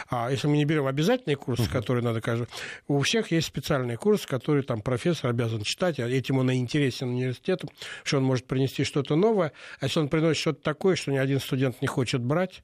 А 0.09 0.31
если 0.31 0.47
мы 0.47 0.57
не 0.57 0.65
берем 0.65 0.85
обязательные 0.85 1.35
курсы, 1.35 1.63
uh-huh. 1.63 1.71
которые 1.71 2.03
надо 2.03 2.21
каждый... 2.21 2.47
У 2.87 2.99
всех 3.01 3.31
есть 3.31 3.47
специальные 3.47 3.97
курсы, 3.97 4.27
которые 4.27 4.63
там 4.63 4.81
профессор 4.81 5.29
обязан 5.29 5.61
читать, 5.63 5.99
а 5.99 6.07
этим 6.07 6.37
он 6.37 6.46
и 6.51 6.57
интересен 6.57 7.09
университету, 7.09 7.69
что 8.03 8.17
он 8.17 8.23
может 8.23 8.45
принести 8.45 8.83
что-то 8.83 9.15
новое, 9.15 9.51
а 9.79 9.85
если 9.85 9.99
он 9.99 10.09
приносит 10.09 10.41
что-то 10.41 10.61
такое, 10.61 10.95
что 10.95 11.11
ни 11.11 11.17
один 11.17 11.39
студент 11.39 11.81
не 11.81 11.87
хочет 11.87 12.21
брать 12.21 12.63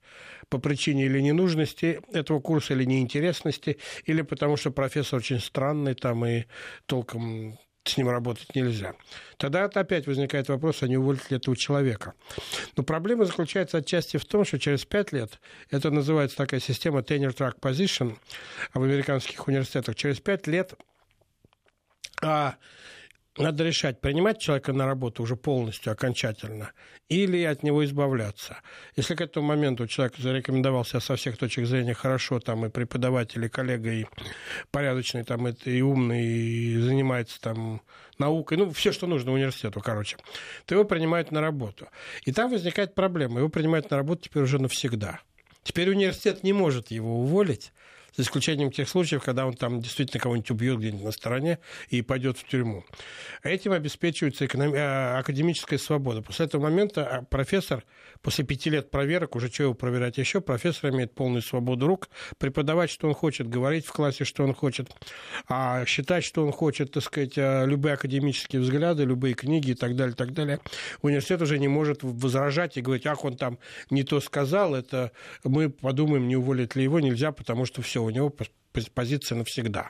по 0.49 0.57
причине 0.57 1.05
или 1.05 1.19
ненужности 1.19 2.01
этого 2.11 2.39
курса, 2.39 2.73
или 2.73 2.85
неинтересности, 2.85 3.77
или 4.05 4.21
потому 4.21 4.57
что 4.57 4.71
профессор 4.71 5.19
очень 5.19 5.39
странный 5.39 5.93
там 5.93 6.25
и 6.25 6.45
толком 6.85 7.57
с 7.85 7.97
ним 7.97 8.09
работать 8.09 8.55
нельзя. 8.55 8.93
Тогда 9.37 9.65
опять 9.65 10.07
возникает 10.07 10.47
вопрос, 10.47 10.83
а 10.83 10.87
не 10.87 10.97
уволить 10.97 11.29
ли 11.29 11.37
этого 11.37 11.55
человека. 11.55 12.13
Но 12.77 12.83
проблема 12.83 13.25
заключается 13.25 13.79
отчасти 13.79 14.15
в 14.15 14.25
том, 14.25 14.45
что 14.45 14.57
через 14.57 14.85
пять 14.85 15.11
лет, 15.11 15.39
это 15.69 15.91
называется 15.91 16.37
такая 16.37 16.61
система 16.61 16.99
tenure 17.01 17.35
track 17.35 17.59
position 17.59 18.15
в 18.73 18.81
американских 18.81 19.47
университетах, 19.47 19.95
через 19.95 20.21
пять 20.21 20.47
лет 20.47 20.75
а 22.23 22.55
надо 23.37 23.63
решать, 23.63 23.99
принимать 23.99 24.39
человека 24.39 24.73
на 24.73 24.85
работу 24.85 25.23
уже 25.23 25.35
полностью, 25.35 25.91
окончательно, 25.91 26.71
или 27.09 27.43
от 27.43 27.63
него 27.63 27.83
избавляться. 27.83 28.57
Если 28.95 29.15
к 29.15 29.21
этому 29.21 29.47
моменту 29.47 29.87
человек 29.87 30.17
зарекомендовал 30.17 30.85
себя 30.85 30.99
со 30.99 31.15
всех 31.15 31.37
точек 31.37 31.65
зрения 31.65 31.93
хорошо, 31.93 32.39
там 32.39 32.65
и 32.65 32.69
преподаватель, 32.69 33.43
и 33.45 33.49
коллега, 33.49 33.91
и 33.91 34.05
порядочный, 34.71 35.23
там, 35.23 35.47
и 35.47 35.81
умный, 35.81 36.25
и 36.25 36.77
занимается 36.79 37.41
там 37.41 37.81
наукой, 38.19 38.57
ну, 38.57 38.71
все, 38.71 38.91
что 38.91 39.07
нужно 39.07 39.31
университету, 39.31 39.81
короче, 39.81 40.17
то 40.65 40.75
его 40.75 40.83
принимают 40.83 41.31
на 41.31 41.41
работу. 41.41 41.87
И 42.25 42.31
там 42.31 42.51
возникает 42.51 42.93
проблема. 42.93 43.39
Его 43.39 43.49
принимают 43.49 43.89
на 43.89 43.97
работу 43.97 44.23
теперь 44.23 44.43
уже 44.43 44.59
навсегда. 44.59 45.19
Теперь 45.63 45.89
университет 45.89 46.43
не 46.43 46.53
может 46.53 46.91
его 46.91 47.21
уволить, 47.21 47.71
за 48.15 48.23
исключением 48.23 48.71
тех 48.71 48.87
случаев, 48.87 49.23
когда 49.23 49.45
он 49.45 49.53
там 49.53 49.81
действительно 49.81 50.21
кого-нибудь 50.21 50.51
убьет 50.51 50.79
где-нибудь 50.79 51.03
на 51.05 51.11
стороне 51.11 51.59
и 51.89 52.01
пойдет 52.01 52.37
в 52.37 52.47
тюрьму. 52.47 52.83
Этим 53.43 53.71
обеспечивается 53.71 54.45
эконом... 54.45 54.73
Э, 54.73 55.17
академическая 55.17 55.79
свобода. 55.79 56.21
После 56.21 56.45
этого 56.45 56.63
момента 56.63 57.07
а, 57.07 57.21
профессор, 57.23 57.83
после 58.21 58.45
пяти 58.45 58.69
лет 58.69 58.91
проверок, 58.91 59.35
уже 59.35 59.49
чего 59.49 59.65
его 59.65 59.73
проверять 59.73 60.17
еще, 60.17 60.41
профессор 60.41 60.91
имеет 60.91 61.13
полную 61.13 61.41
свободу 61.41 61.87
рук, 61.87 62.09
преподавать, 62.37 62.89
что 62.89 63.07
он 63.07 63.13
хочет, 63.13 63.49
говорить 63.49 63.85
в 63.85 63.91
классе, 63.91 64.25
что 64.25 64.43
он 64.43 64.53
хочет, 64.53 64.89
а 65.47 65.85
считать, 65.85 66.23
что 66.23 66.45
он 66.45 66.51
хочет, 66.51 66.91
так 66.91 67.03
сказать, 67.03 67.37
э, 67.37 67.65
любые 67.65 67.93
академические 67.93 68.61
взгляды, 68.61 69.03
любые 69.03 69.33
книги 69.33 69.71
и 69.71 69.75
так 69.75 69.95
далее, 69.95 70.15
так 70.15 70.33
далее. 70.33 70.59
Университет 71.01 71.41
уже 71.41 71.59
не 71.59 71.67
может 71.67 72.03
возражать 72.03 72.77
и 72.77 72.81
говорить, 72.81 73.05
ах, 73.05 73.25
он 73.25 73.37
там 73.37 73.59
не 73.89 74.03
то 74.03 74.19
сказал, 74.19 74.75
это 74.75 75.11
мы 75.43 75.69
подумаем, 75.69 76.27
не 76.27 76.35
уволить 76.35 76.75
ли 76.75 76.83
его, 76.83 76.99
нельзя, 76.99 77.31
потому 77.31 77.65
что 77.65 77.81
все, 77.81 78.02
у 78.03 78.09
него 78.09 78.33
позиция 78.93 79.37
навсегда. 79.37 79.87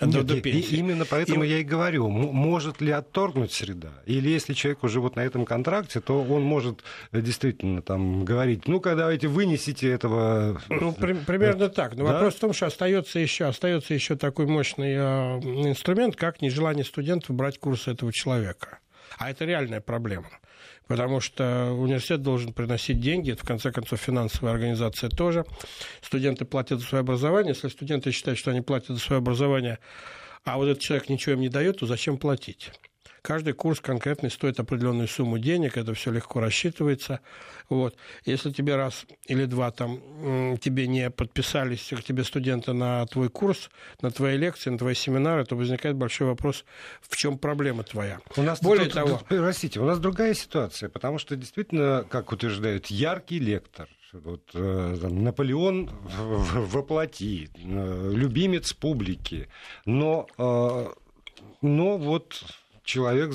Нет, 0.00 0.26
до, 0.26 0.34
и, 0.34 0.60
именно 0.76 1.04
поэтому 1.04 1.44
и... 1.44 1.48
я 1.48 1.58
и 1.58 1.62
говорю, 1.62 2.08
может 2.08 2.80
ли 2.80 2.90
отторгнуть 2.90 3.52
среда? 3.52 3.90
Или 4.06 4.28
если 4.28 4.52
человек 4.52 4.82
уже 4.82 5.00
вот 5.00 5.16
на 5.16 5.20
этом 5.20 5.44
контракте, 5.44 6.00
то 6.00 6.22
он 6.22 6.42
может 6.42 6.82
действительно 7.12 7.82
там 7.82 8.24
говорить, 8.24 8.66
ну-ка 8.66 8.96
давайте 8.96 9.28
вынесите 9.28 9.90
этого. 9.90 10.60
Ну, 10.68 10.92
при, 10.92 11.12
примерно 11.12 11.64
это, 11.64 11.74
так. 11.74 11.96
Но 11.96 12.06
да? 12.06 12.14
вопрос 12.14 12.34
в 12.34 12.40
том, 12.40 12.52
что 12.52 12.66
остается 12.66 13.18
еще, 13.18 13.44
остается 13.44 13.94
еще 13.94 14.16
такой 14.16 14.46
мощный 14.46 14.94
э, 14.94 14.98
инструмент, 15.68 16.16
как 16.16 16.42
нежелание 16.42 16.84
студентов 16.84 17.36
брать 17.36 17.58
курс 17.58 17.88
этого 17.88 18.12
человека. 18.12 18.80
А 19.18 19.30
это 19.30 19.44
реальная 19.44 19.80
проблема 19.80 20.28
потому 20.90 21.20
что 21.20 21.70
университет 21.70 22.20
должен 22.20 22.52
приносить 22.52 23.00
деньги, 23.00 23.30
это, 23.30 23.44
в 23.44 23.46
конце 23.46 23.70
концов, 23.70 24.00
финансовая 24.00 24.52
организация 24.52 25.08
тоже. 25.08 25.44
Студенты 26.02 26.44
платят 26.44 26.80
за 26.80 26.84
свое 26.84 27.02
образование. 27.02 27.52
Если 27.52 27.68
студенты 27.68 28.10
считают, 28.10 28.40
что 28.40 28.50
они 28.50 28.60
платят 28.60 28.88
за 28.88 28.98
свое 28.98 29.18
образование, 29.18 29.78
а 30.44 30.56
вот 30.56 30.66
этот 30.66 30.82
человек 30.82 31.08
ничего 31.08 31.34
им 31.34 31.42
не 31.42 31.48
дает, 31.48 31.78
то 31.78 31.86
зачем 31.86 32.18
платить? 32.18 32.72
Каждый 33.22 33.52
курс 33.52 33.80
конкретный 33.80 34.30
стоит 34.30 34.60
определенную 34.60 35.08
сумму 35.08 35.38
денег, 35.38 35.76
это 35.76 35.94
все 35.94 36.10
легко 36.10 36.40
рассчитывается. 36.40 37.20
Вот. 37.68 37.96
Если 38.24 38.50
тебе 38.50 38.76
раз 38.76 39.06
или 39.26 39.44
два 39.44 39.70
там 39.70 40.00
тебе 40.58 40.86
не 40.86 41.10
подписались 41.10 41.92
к 41.96 42.02
тебе 42.02 42.24
студенты 42.24 42.72
на 42.72 43.06
твой 43.06 43.28
курс, 43.28 43.70
на 44.02 44.10
твои 44.10 44.36
лекции, 44.36 44.70
на 44.70 44.78
твои 44.78 44.94
семинары, 44.94 45.44
то 45.44 45.56
возникает 45.56 45.96
большой 45.96 46.28
вопрос, 46.28 46.64
в 47.00 47.16
чем 47.16 47.38
проблема 47.38 47.82
твоя. 47.82 48.20
У 48.36 48.42
нас 48.42 48.60
Более 48.60 48.86
тут, 48.86 48.94
того... 48.94 49.20
Тут, 49.28 49.38
простите, 49.38 49.80
у 49.80 49.84
нас 49.84 49.98
другая 49.98 50.34
ситуация, 50.34 50.88
потому 50.88 51.18
что 51.18 51.36
действительно, 51.36 52.04
как 52.08 52.32
утверждают, 52.32 52.86
яркий 52.86 53.38
лектор, 53.38 53.88
вот, 54.12 54.42
э, 54.54 54.96
Наполеон 55.08 55.90
воплоти, 56.08 57.48
э, 57.54 58.12
любимец 58.12 58.72
публики, 58.72 59.48
но, 59.84 60.26
э, 60.36 60.88
но 61.62 61.96
вот 61.96 62.42
человек, 62.90 63.32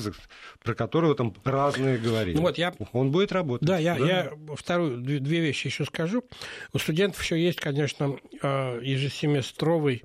про 0.62 0.74
которого 0.74 1.14
там 1.14 1.34
разные 1.44 1.98
говорили. 1.98 2.36
Ну, 2.36 2.42
вот 2.42 2.58
я... 2.58 2.74
Он 2.92 3.10
будет 3.10 3.32
работать. 3.32 3.66
Да, 3.66 3.78
я, 3.78 3.96
да? 3.96 4.06
я 4.06 4.32
вторую, 4.54 4.98
две 5.00 5.40
вещи 5.40 5.68
еще 5.68 5.84
скажу. 5.84 6.24
У 6.72 6.78
студентов 6.78 7.22
еще 7.22 7.42
есть, 7.42 7.60
конечно, 7.60 8.16
э, 8.42 8.80
ежесеместровый 8.82 10.04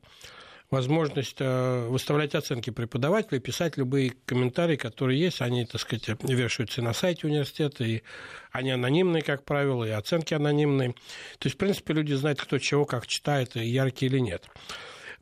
возможность 0.69 1.37
э, 1.39 1.87
выставлять 1.89 2.33
оценки 2.33 2.69
преподавателей, 2.69 3.41
писать 3.41 3.75
любые 3.75 4.13
комментарии, 4.25 4.77
которые 4.77 5.19
есть. 5.19 5.41
Они, 5.41 5.65
так 5.65 5.81
сказать, 5.81 6.07
вешаются 6.23 6.81
на 6.81 6.93
сайте 6.93 7.27
университета, 7.27 7.83
и 7.83 8.03
они 8.51 8.71
анонимные, 8.71 9.21
как 9.21 9.43
правило, 9.43 9.83
и 9.83 9.89
оценки 9.89 10.33
анонимные. 10.33 10.93
То 11.39 11.47
есть, 11.47 11.55
в 11.55 11.59
принципе, 11.59 11.93
люди 11.93 12.13
знают, 12.13 12.41
кто 12.41 12.57
чего, 12.57 12.85
как 12.85 13.05
читает, 13.05 13.55
яркий 13.57 14.05
или 14.05 14.19
нет. 14.19 14.45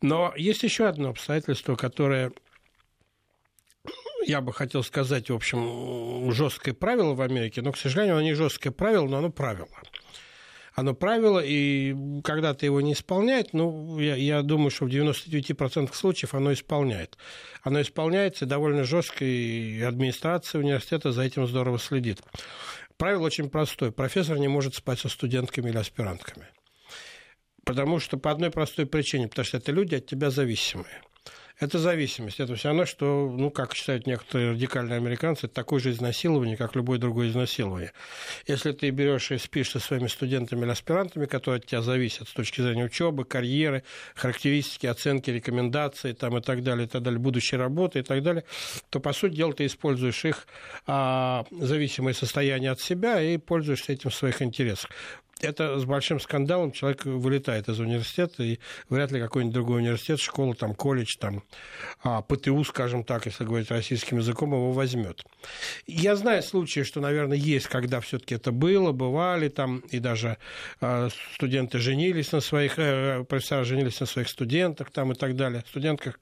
Но 0.02 0.34
есть 0.38 0.63
еще 0.63 0.88
одно 0.88 1.10
обстоятельство, 1.10 1.76
которое 1.76 2.32
я 4.25 4.41
бы 4.41 4.53
хотел 4.53 4.84
сказать, 4.84 5.29
в 5.29 5.36
общем, 5.36 6.32
жесткое 6.32 6.73
правило 6.73 7.13
в 7.13 7.21
Америке, 7.21 7.62
но, 7.62 7.71
к 7.71 7.77
сожалению, 7.77 8.15
оно 8.15 8.23
не 8.23 8.34
жесткое 8.34 8.71
правило, 8.71 9.08
но 9.08 9.17
оно 9.17 9.29
правило. 9.29 9.69
Оно 10.75 10.93
правило, 10.93 11.41
и 11.43 11.93
когда 12.23 12.53
ты 12.53 12.67
его 12.67 12.79
не 12.79 12.93
исполняет, 12.93 13.53
ну, 13.53 13.99
я, 13.99 14.15
я 14.15 14.41
думаю, 14.43 14.69
что 14.71 14.86
в 14.86 14.88
99% 14.88 15.93
случаев 15.93 16.34
оно 16.34 16.53
исполняет. 16.53 17.17
Оно 17.63 17.82
исполняется 17.82 18.45
довольно 18.45 18.86
жестко, 18.86 19.25
и 19.25 19.82
администрация 19.82 20.62
университета 20.62 21.12
за 21.12 21.23
этим 21.23 21.47
здорово 21.47 21.79
следит. 21.79 22.21
Правило 22.95 23.25
очень 23.25 23.49
простое. 23.49 23.91
Профессор 23.91 24.38
не 24.38 24.47
может 24.47 24.75
спать 24.75 24.99
со 24.99 25.10
студентками 25.10 25.69
или 25.69 25.77
аспирантками. 25.77 26.47
Потому 27.65 27.99
что 27.99 28.17
по 28.17 28.32
одной 28.32 28.49
простой 28.49 28.86
причине, 28.86 29.27
потому 29.27 29.45
что 29.45 29.58
это 29.58 29.71
люди 29.71 29.95
от 29.95 30.05
тебя 30.05 30.29
зависимые. 30.29 31.01
Это 31.60 31.78
зависимость. 31.78 32.39
Это 32.39 32.56
все 32.56 32.69
равно, 32.69 32.86
что, 32.86 33.30
ну, 33.30 33.52
как 33.52 33.76
считают 33.76 34.08
некоторые 34.08 34.52
радикальные 34.52 34.95
американцы, 34.95 35.48
это 35.48 35.56
такое 35.56 35.82
же 35.82 35.91
изнасилование, 35.91 36.56
как 36.56 36.76
любое 36.76 37.00
другое 37.00 37.30
изнасилование. 37.30 37.91
Если 38.48 38.72
ты 38.72 38.89
берешь 38.91 39.32
и 39.32 39.38
спишь 39.38 39.72
со 39.72 39.80
своими 39.80 40.08
студентами 40.08 40.63
или 40.63 40.72
аспирантами, 40.72 41.26
которые 41.26 41.60
от 41.60 41.65
тебя 41.65 41.82
зависят 41.82 42.30
с 42.30 42.32
точки 42.32 42.62
зрения 42.62 42.86
учебы, 42.86 43.26
карьеры, 43.26 43.84
характеристики, 44.15 44.88
оценки, 44.88 45.32
рекомендации 45.32 46.13
там, 46.13 46.38
и 46.38 46.41
так 46.41 46.63
далее, 46.63 46.88
и 46.88 46.89
так 46.89 47.04
далее, 47.04 47.19
будущей 47.19 47.58
работы 47.58 48.00
и 48.00 48.04
так 48.04 48.24
далее, 48.24 48.45
то, 48.89 49.02
по 49.02 49.12
сути 49.12 49.36
дела, 49.36 49.52
ты 49.52 49.65
используешь 49.65 50.24
их 50.24 50.48
а, 50.88 51.45
зависимое 51.52 52.13
состояние 52.13 52.72
от 52.72 52.80
себя 52.80 53.22
и 53.22 53.38
пользуешься 53.38 53.91
этим 53.91 54.12
в 54.12 54.15
своих 54.15 54.41
интересах 54.41 54.89
это 55.41 55.80
с 55.80 55.86
большим 55.86 56.19
скандалом 56.19 56.71
человек 56.71 57.06
вылетает 57.06 57.69
из 57.69 57.80
университета, 57.80 58.43
и 58.43 58.60
вряд 58.89 59.12
ли 59.12 59.19
какой-нибудь 59.19 59.54
другой 59.54 59.78
университет, 59.78 60.19
школа, 60.19 60.54
там, 60.54 60.75
колледж, 60.75 61.15
там, 61.19 61.43
а, 62.04 62.21
ПТУ, 62.21 62.63
скажем 62.63 63.04
так, 63.04 63.25
если 63.25 63.43
говорить 63.43 63.71
российским 63.71 64.17
языком, 64.17 64.52
его 64.52 64.71
возьмет. 64.71 65.23
Я 65.88 66.15
знаю 66.15 66.43
случаи, 66.43 66.82
что, 66.82 66.99
наверное, 66.99 67.38
есть, 67.38 67.67
когда 67.67 67.99
все-таки 68.02 68.36
это 68.36 68.52
было, 68.52 68.91
бывали 68.91 69.49
там, 69.49 69.80
и 69.89 69.99
даже 69.99 70.38
э, 70.82 71.10
студенты 71.36 71.80
женились 71.80 72.32
на 72.32 72.41
своих, 72.41 72.78
э, 72.78 73.23
профессора 73.28 73.63
женились 73.63 73.99
на 73.99 74.06
своих 74.06 74.30
студентах 74.30 74.91
там 74.91 75.12
и 75.12 75.15
так 75.15 75.36
далее, 75.36 75.63
студентках, 75.67 76.19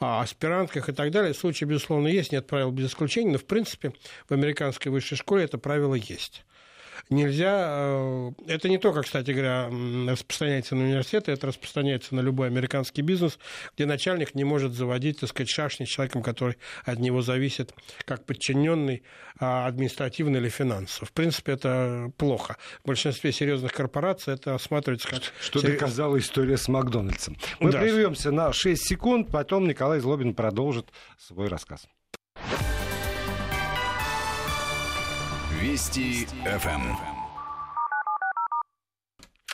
э, 0.00 0.04
аспирантках 0.04 0.88
и 0.88 0.92
так 0.92 1.10
далее. 1.10 1.34
Случаи, 1.34 1.64
безусловно, 1.64 2.08
есть, 2.08 2.32
нет 2.32 2.46
правил 2.46 2.70
без 2.70 2.88
исключений, 2.88 3.32
но, 3.32 3.38
в 3.38 3.44
принципе, 3.44 3.92
в 4.28 4.32
американской 4.32 4.90
высшей 4.92 5.16
школе 5.16 5.44
это 5.44 5.58
правило 5.58 5.94
есть 5.94 6.44
нельзя... 7.12 7.66
Э, 7.68 8.30
это 8.46 8.68
не 8.68 8.78
только, 8.78 9.02
кстати 9.02 9.30
говоря, 9.30 9.68
распространяется 10.10 10.74
на 10.74 10.84
университеты, 10.84 11.32
это 11.32 11.46
распространяется 11.46 12.14
на 12.14 12.20
любой 12.20 12.48
американский 12.48 13.02
бизнес, 13.02 13.38
где 13.74 13.86
начальник 13.86 14.34
не 14.34 14.44
может 14.44 14.72
заводить, 14.72 15.20
так 15.20 15.30
сказать, 15.30 15.48
шашни 15.48 15.84
с 15.84 15.88
человеком, 15.88 16.22
который 16.22 16.56
от 16.84 16.98
него 16.98 17.22
зависит, 17.22 17.74
как 18.04 18.24
подчиненный 18.24 19.02
а, 19.38 19.66
административно 19.66 20.36
или 20.36 20.48
финансово. 20.48 21.06
В 21.06 21.12
принципе, 21.12 21.52
это 21.52 22.12
плохо. 22.16 22.56
В 22.82 22.88
большинстве 22.88 23.32
серьезных 23.32 23.72
корпораций 23.72 24.34
это 24.34 24.54
осматривается 24.54 25.08
как... 25.08 25.22
Что 25.40 25.60
серьез... 25.60 25.74
доказала 25.74 26.18
история 26.18 26.56
с 26.56 26.68
Макдональдсом. 26.68 27.36
Мы 27.60 27.72
да. 27.72 27.80
прервемся 27.80 28.30
на 28.30 28.52
6 28.52 28.82
секунд, 28.82 29.30
потом 29.30 29.66
Николай 29.66 30.00
Злобин 30.00 30.34
продолжит 30.34 30.86
свой 31.18 31.48
рассказ. 31.48 31.86
Вести 35.62 36.26
ФМ. 36.44 36.96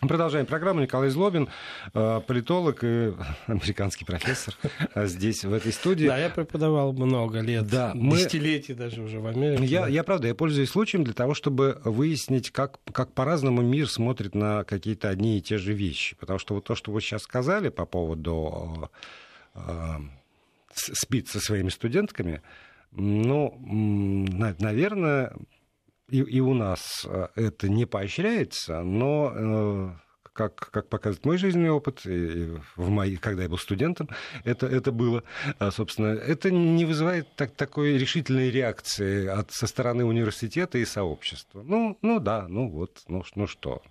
Продолжаем 0.09 0.47
программу. 0.47 0.81
Николай 0.81 1.11
Злобин, 1.11 1.51
э, 1.93 2.21
политолог 2.27 2.83
и 2.83 3.13
американский 3.47 4.07
профессор 4.07 4.55
э, 4.95 5.07
здесь, 5.07 5.45
в 5.45 5.53
этой 5.53 5.71
студии. 5.71 6.07
Да, 6.07 6.17
я 6.17 6.31
преподавал 6.31 6.95
много 6.95 7.41
лет, 7.41 7.67
да, 7.67 7.93
мы... 7.95 8.17
десятилетий 8.17 8.73
даже 8.73 9.03
уже 9.03 9.21
в 9.21 9.27
Америке. 9.27 9.67
Я, 9.67 9.83
да. 9.83 9.89
я, 9.89 10.03
правда, 10.03 10.29
я 10.29 10.35
пользуюсь 10.35 10.71
случаем 10.71 11.05
для 11.05 11.13
того, 11.13 11.35
чтобы 11.35 11.79
выяснить, 11.85 12.53
как, 12.53 12.81
как 12.91 13.13
по-разному 13.13 13.61
мир 13.61 13.87
смотрит 13.87 14.35
на 14.35 14.65
какие-то 14.65 15.11
одни 15.11 15.37
и 15.37 15.43
те 15.43 15.59
же 15.59 15.75
вещи. 15.75 16.17
Потому 16.17 16.39
что 16.39 16.55
вот 16.55 16.65
то, 16.65 16.75
что 16.75 16.91
вы 16.91 17.03
сейчас 17.03 17.25
сказали 17.25 17.69
по 17.69 17.85
поводу 17.85 18.91
э, 19.55 19.61
э 19.61 19.99
спит 20.73 21.29
со 21.29 21.41
своими 21.41 21.69
студентками, 21.69 22.41
ну, 22.93 23.59
наверное, 23.61 25.33
и, 26.09 26.19
и 26.19 26.41
у 26.41 26.55
нас 26.55 27.07
э, 27.07 27.29
это 27.35 27.69
не 27.69 27.87
поощряется, 27.87 28.83
но 28.83 29.33
э, 29.35 29.91
как, 30.39 30.71
как 30.71 30.89
показывает 30.89 31.25
мой 31.25 31.37
жизненный 31.37 31.71
опыт, 31.71 32.07
и 32.07 32.55
в 32.77 32.89
мои, 32.89 33.17
когда 33.17 33.43
я 33.43 33.49
был 33.49 33.59
студентом, 33.59 34.09
это, 34.45 34.67
это 34.67 34.93
было, 34.93 35.25
а, 35.59 35.73
собственно, 35.73 36.07
это 36.07 36.53
не 36.53 36.85
вызывает 36.85 37.27
так, 37.35 37.57
такой 37.57 37.99
решительной 37.99 38.51
реакции 38.51 39.27
от, 39.27 39.51
со 39.51 39.67
стороны 39.67 40.05
университета 40.05 40.79
и 40.79 40.85
сообщества. 40.85 41.63
Ну, 41.63 41.99
ну 42.03 42.21
да, 42.21 42.47
ну 42.49 42.69
вот, 42.71 43.03
ну, 43.09 43.25
ну 43.35 43.47
что. 43.49 43.83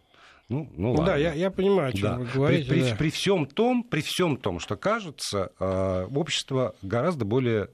Ну, 0.47 0.71
ну, 0.77 0.91
ладно. 0.91 1.06
Да, 1.08 1.17
я, 1.17 1.34
я 1.34 1.51
понимаю, 1.51 1.89
о 1.89 1.91
чем 1.91 2.01
да. 2.01 2.17
вы 2.17 2.25
говорите. 2.34 2.69
При, 2.69 2.80
да. 2.80 2.89
при, 2.91 2.97
при 2.97 3.10
всем 3.10 3.45
том, 3.45 3.84
при 3.84 3.99
всем 3.99 4.38
том, 4.38 4.62
что 4.62 4.77
кажется, 4.77 5.51
э, 5.60 6.08
общество 6.15 6.73
гораздо 6.82 7.25
более 7.25 7.69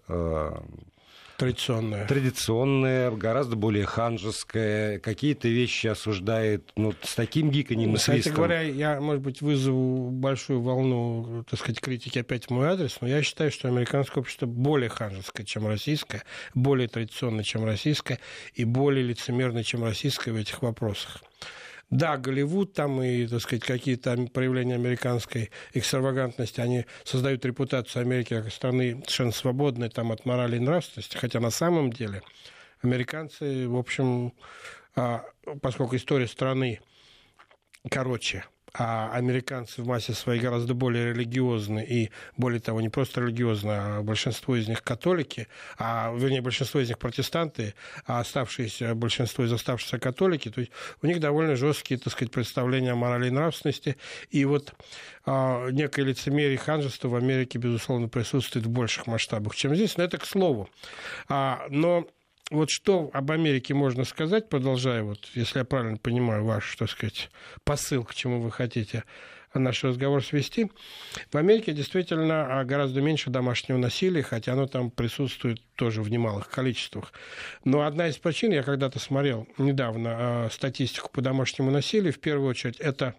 Традиционная. 1.38 2.08
Традиционная, 2.08 3.12
гораздо 3.12 3.56
более 3.56 3.86
ханжеская. 3.86 5.00
Какие-то 5.00 5.48
вещи 5.48 5.88
осуждает 5.88 6.72
ну, 6.76 6.94
с 7.02 7.16
таким 7.16 7.50
гиканьем 7.50 7.94
и 7.94 7.98
Кстати 7.98 8.22
свистом. 8.22 8.36
говоря, 8.36 8.62
я, 8.62 9.02
может 9.02 9.22
быть, 9.24 9.42
вызову 9.42 10.10
большую 10.12 10.62
волну, 10.62 11.44
так 11.50 11.60
сказать, 11.60 11.82
критики 11.82 12.20
опять 12.20 12.46
в 12.46 12.50
мой 12.52 12.68
адрес, 12.68 12.98
но 13.02 13.08
я 13.08 13.24
считаю, 13.24 13.52
что 13.52 13.68
американское 13.68 14.22
общество 14.22 14.46
более 14.46 14.90
ханжеское, 14.90 15.46
чем 15.46 15.68
российское, 15.68 16.24
более 16.54 16.88
традиционное, 16.88 17.44
чем 17.44 17.66
российское, 17.66 18.20
и 18.54 18.64
более 18.64 19.04
лицемерное, 19.04 19.64
чем 19.64 19.84
российское 19.84 20.32
в 20.32 20.36
этих 20.36 20.62
вопросах. 20.62 21.22
Да, 21.90 22.18
Голливуд 22.18 22.74
там 22.74 23.02
и, 23.04 23.28
так 23.28 23.42
сказать, 23.42 23.64
какие-то 23.64 24.16
проявления 24.34 24.76
американской 24.76 25.52
экстравагантности, 25.74 26.60
они 26.60 26.86
создают 27.04 27.46
репутацию 27.46 28.02
Америки 28.02 28.30
как 28.42 28.52
страны 28.52 28.94
совершенно 29.04 29.32
свободной 29.32 29.90
там, 29.90 30.12
от 30.12 30.26
морали 30.26 30.58
и 30.58 30.60
нравственности, 30.60 31.18
хотя 31.18 31.40
на 31.40 31.52
самом 31.52 31.94
деле 31.94 32.24
американцы, 32.82 33.68
в 33.68 33.78
общем, 33.78 34.34
а, 34.96 35.24
поскольку 35.62 35.96
история 35.96 36.28
страны 36.28 36.80
короче, 37.90 38.46
а 38.74 39.12
американцы 39.14 39.82
в 39.82 39.88
массе 39.88 40.14
своей 40.14 40.42
гораздо 40.42 40.74
более 40.74 41.14
религиозны 41.14 41.84
и, 41.84 42.10
более 42.38 42.60
того, 42.60 42.82
не 42.82 42.90
просто 42.90 43.22
религиозны, 43.22 43.72
а 43.72 44.02
большинство 44.02 44.56
из 44.56 44.68
них 44.68 44.84
католики, 44.84 45.48
а, 45.78 46.14
вернее, 46.16 46.42
большинство 46.42 46.80
из 46.80 46.90
них 46.90 46.98
протестанты, 46.98 47.76
а 48.06 48.20
оставшиеся, 48.20 48.96
большинство 48.96 49.46
из 49.46 49.54
оставшихся 49.54 50.00
католики, 50.00 50.50
то 50.50 50.60
есть 50.62 50.72
у 51.02 51.08
них 51.08 51.20
довольно 51.20 51.56
жесткие, 51.56 52.00
так 52.00 52.14
сказать, 52.14 52.32
представления 52.32 52.94
о 52.94 52.96
морали 52.96 53.28
и 53.28 53.32
нравственности, 53.32 53.98
и 54.32 54.44
вот 54.46 54.74
а, 55.26 55.70
некое 55.70 56.04
лицемерие 56.04 56.56
и 56.56 56.58
в 57.10 57.16
Америке, 57.16 57.60
безусловно, 57.60 58.08
присутствует 58.08 58.66
в 58.66 58.70
больших 58.70 59.08
масштабах, 59.08 59.56
чем 59.56 59.76
здесь, 59.76 59.98
но 59.98 60.04
это 60.04 60.18
к 60.18 60.26
слову. 60.26 60.70
А, 61.30 61.68
но 61.70 62.08
вот 62.54 62.70
что 62.70 63.10
об 63.14 63.32
Америке 63.32 63.74
можно 63.74 64.04
сказать, 64.04 64.48
продолжая, 64.48 65.04
вот, 65.04 65.30
если 65.34 65.60
я 65.60 65.66
правильно 65.66 65.98
понимаю 65.98 66.46
ваш, 66.46 66.76
так 66.76 66.90
сказать, 66.90 67.30
посыл, 67.64 68.04
к 68.04 68.14
чему 68.14 68.40
вы 68.40 68.52
хотите 68.52 69.04
наш 69.54 69.84
разговор 69.84 70.24
свести. 70.24 70.72
В 71.32 71.38
Америке 71.38 71.74
действительно 71.74 72.60
а, 72.60 72.64
гораздо 72.64 73.02
меньше 73.02 73.30
домашнего 73.30 73.78
насилия, 73.78 74.24
хотя 74.24 74.54
оно 74.54 74.68
там 74.68 74.90
присутствует 74.90 75.62
тоже 75.76 76.02
в 76.02 76.10
немалых 76.10 76.50
количествах. 76.50 77.14
Но 77.64 77.82
одна 77.82 78.08
из 78.08 78.18
причин, 78.18 78.52
я 78.52 78.64
когда-то 78.64 79.00
смотрел 79.00 79.48
недавно 79.58 80.16
а, 80.16 80.50
статистику 80.52 81.10
по 81.12 81.22
домашнему 81.22 81.72
насилию, 81.72 82.14
в 82.14 82.20
первую 82.20 82.50
очередь 82.50 82.78
это 82.80 83.16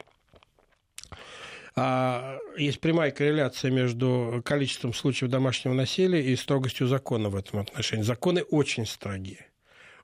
а, 1.76 2.38
есть 2.56 2.80
прямая 2.80 3.10
корреляция 3.10 3.70
между 3.70 4.42
количеством 4.44 4.94
случаев 4.94 5.30
домашнего 5.30 5.74
насилия 5.74 6.22
и 6.22 6.36
строгостью 6.36 6.86
закона 6.86 7.30
в 7.30 7.36
этом 7.36 7.60
отношении. 7.60 8.04
Законы 8.04 8.42
очень 8.42 8.86
строгие. 8.86 9.46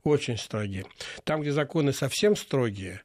Очень 0.03 0.39
строгие. 0.39 0.87
Там, 1.25 1.43
где 1.43 1.53
законы 1.53 1.93
совсем 1.93 2.35
строгие, 2.35 3.03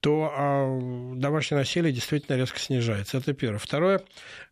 то 0.00 0.32
а, 0.32 1.14
домашнее 1.14 1.60
насилие 1.60 1.92
действительно 1.92 2.36
резко 2.36 2.58
снижается. 2.58 3.18
Это 3.18 3.34
первое. 3.34 3.58
Второе. 3.58 4.02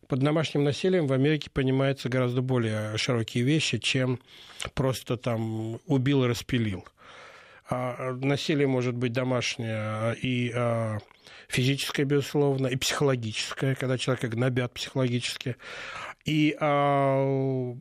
Под 0.06 0.20
домашним 0.20 0.62
насилием 0.62 1.08
в 1.08 1.12
Америке 1.12 1.50
понимаются 1.50 2.08
гораздо 2.08 2.42
более 2.42 2.96
широкие 2.96 3.42
вещи, 3.42 3.78
чем 3.78 4.20
просто 4.74 5.16
там 5.16 5.80
убил 5.86 6.24
и 6.24 6.28
распилил. 6.28 6.86
А, 7.68 8.12
насилие 8.20 8.66
может 8.66 8.94
быть 8.94 9.12
домашнее 9.12 10.14
и 10.16 10.52
а, 10.54 10.98
физическое, 11.48 12.04
безусловно, 12.04 12.68
и 12.68 12.76
психологическое, 12.76 13.74
когда 13.74 13.98
человека 13.98 14.28
гнобят 14.28 14.72
психологически, 14.72 15.56
и 16.24 16.56
а, 16.60 17.06
а, 17.16 17.76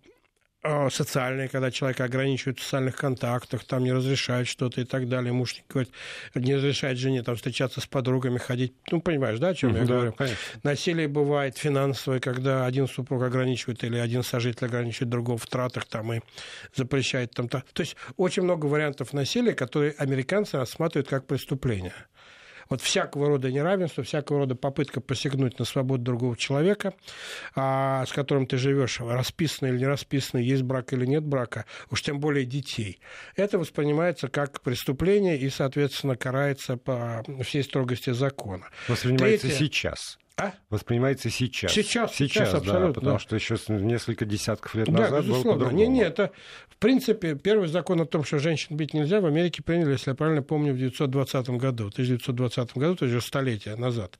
социальные, 0.89 1.49
когда 1.49 1.71
человека 1.71 2.03
ограничивают 2.03 2.59
в 2.59 2.63
социальных 2.63 2.95
контактах, 2.95 3.63
там 3.63 3.83
не 3.83 3.91
разрешают 3.91 4.47
что-то 4.47 4.81
и 4.81 4.83
так 4.83 5.07
далее. 5.07 5.31
Муж 5.33 5.55
говорит, 5.69 5.91
не 6.33 6.55
разрешает 6.55 6.97
жене 6.97 7.23
там 7.23 7.35
встречаться 7.35 7.81
с 7.81 7.85
подругами, 7.85 8.37
ходить. 8.37 8.73
Ну, 8.91 9.01
понимаешь, 9.01 9.39
да, 9.39 9.49
о 9.49 9.53
чем 9.53 9.71
mm-hmm, 9.71 9.79
я 9.79 9.85
да, 9.85 9.93
говорю? 9.93 10.13
Конечно. 10.13 10.37
Насилие 10.63 11.07
бывает 11.07 11.57
финансовое, 11.57 12.19
когда 12.19 12.65
один 12.65 12.87
супруг 12.87 13.23
ограничивает 13.23 13.83
или 13.83 13.97
один 13.97 14.23
сожитель 14.23 14.65
ограничивает 14.65 15.09
другого 15.09 15.37
в 15.37 15.47
тратах 15.47 15.85
там 15.85 16.13
и 16.13 16.21
запрещает 16.73 17.31
там. 17.31 17.47
То 17.47 17.61
есть 17.77 17.95
очень 18.17 18.43
много 18.43 18.65
вариантов 18.65 19.13
насилия, 19.13 19.53
которые 19.53 19.93
американцы 19.97 20.57
рассматривают 20.57 21.07
как 21.07 21.27
преступление 21.27 21.93
вот 22.69 22.81
всякого 22.81 23.27
рода 23.27 23.51
неравенство, 23.51 24.03
всякого 24.03 24.39
рода 24.39 24.55
попытка 24.55 25.01
посягнуть 25.01 25.59
на 25.59 25.65
свободу 25.65 26.03
другого 26.03 26.37
человека, 26.37 26.93
а, 27.55 28.05
с 28.05 28.11
которым 28.11 28.47
ты 28.47 28.57
живешь, 28.57 28.99
расписано 28.99 29.67
или 29.67 29.79
не 29.79 29.87
расписано, 29.87 30.39
есть 30.39 30.63
брак 30.63 30.93
или 30.93 31.05
нет 31.05 31.23
брака, 31.23 31.65
уж 31.91 32.01
тем 32.01 32.19
более 32.19 32.45
детей. 32.45 32.99
Это 33.35 33.59
воспринимается 33.59 34.27
как 34.27 34.61
преступление 34.61 35.37
и, 35.37 35.49
соответственно, 35.49 36.15
карается 36.15 36.77
по 36.77 37.23
всей 37.43 37.63
строгости 37.63 38.11
закона. 38.11 38.69
Воспринимается 38.87 39.47
Третье... 39.47 39.65
сейчас 39.65 40.17
а? 40.37 40.53
воспринимается 40.69 41.29
сейчас. 41.29 41.71
Сейчас, 41.71 42.13
сейчас, 42.13 42.49
сейчас 42.49 42.53
абсолютно. 42.53 42.87
Да, 42.87 42.93
потому 42.93 43.15
да. 43.15 43.19
что 43.19 43.35
еще 43.35 43.57
несколько 43.69 44.25
десятков 44.25 44.75
лет 44.75 44.87
назад 44.87 45.25
да, 45.25 45.43
было. 45.43 45.69
Не, 45.71 45.87
не, 45.87 46.01
это, 46.01 46.31
в 46.67 46.77
принципе, 46.77 47.35
первый 47.35 47.69
закон 47.69 48.01
о 48.01 48.05
том, 48.05 48.25
что 48.25 48.37
женщин 48.39 48.75
бить 48.75 48.93
нельзя, 48.93 49.21
в 49.21 49.25
Америке 49.25 49.63
приняли, 49.63 49.91
если 49.91 50.11
я 50.11 50.15
правильно 50.15 50.43
помню, 50.43 50.73
в 50.73 50.75
1920 50.75 51.49
году. 51.51 51.85
В 51.85 51.93
1920 51.93 52.77
году, 52.77 52.95
то 52.97 53.05
есть 53.05 53.15
уже 53.15 53.25
столетие 53.25 53.77
назад. 53.77 54.19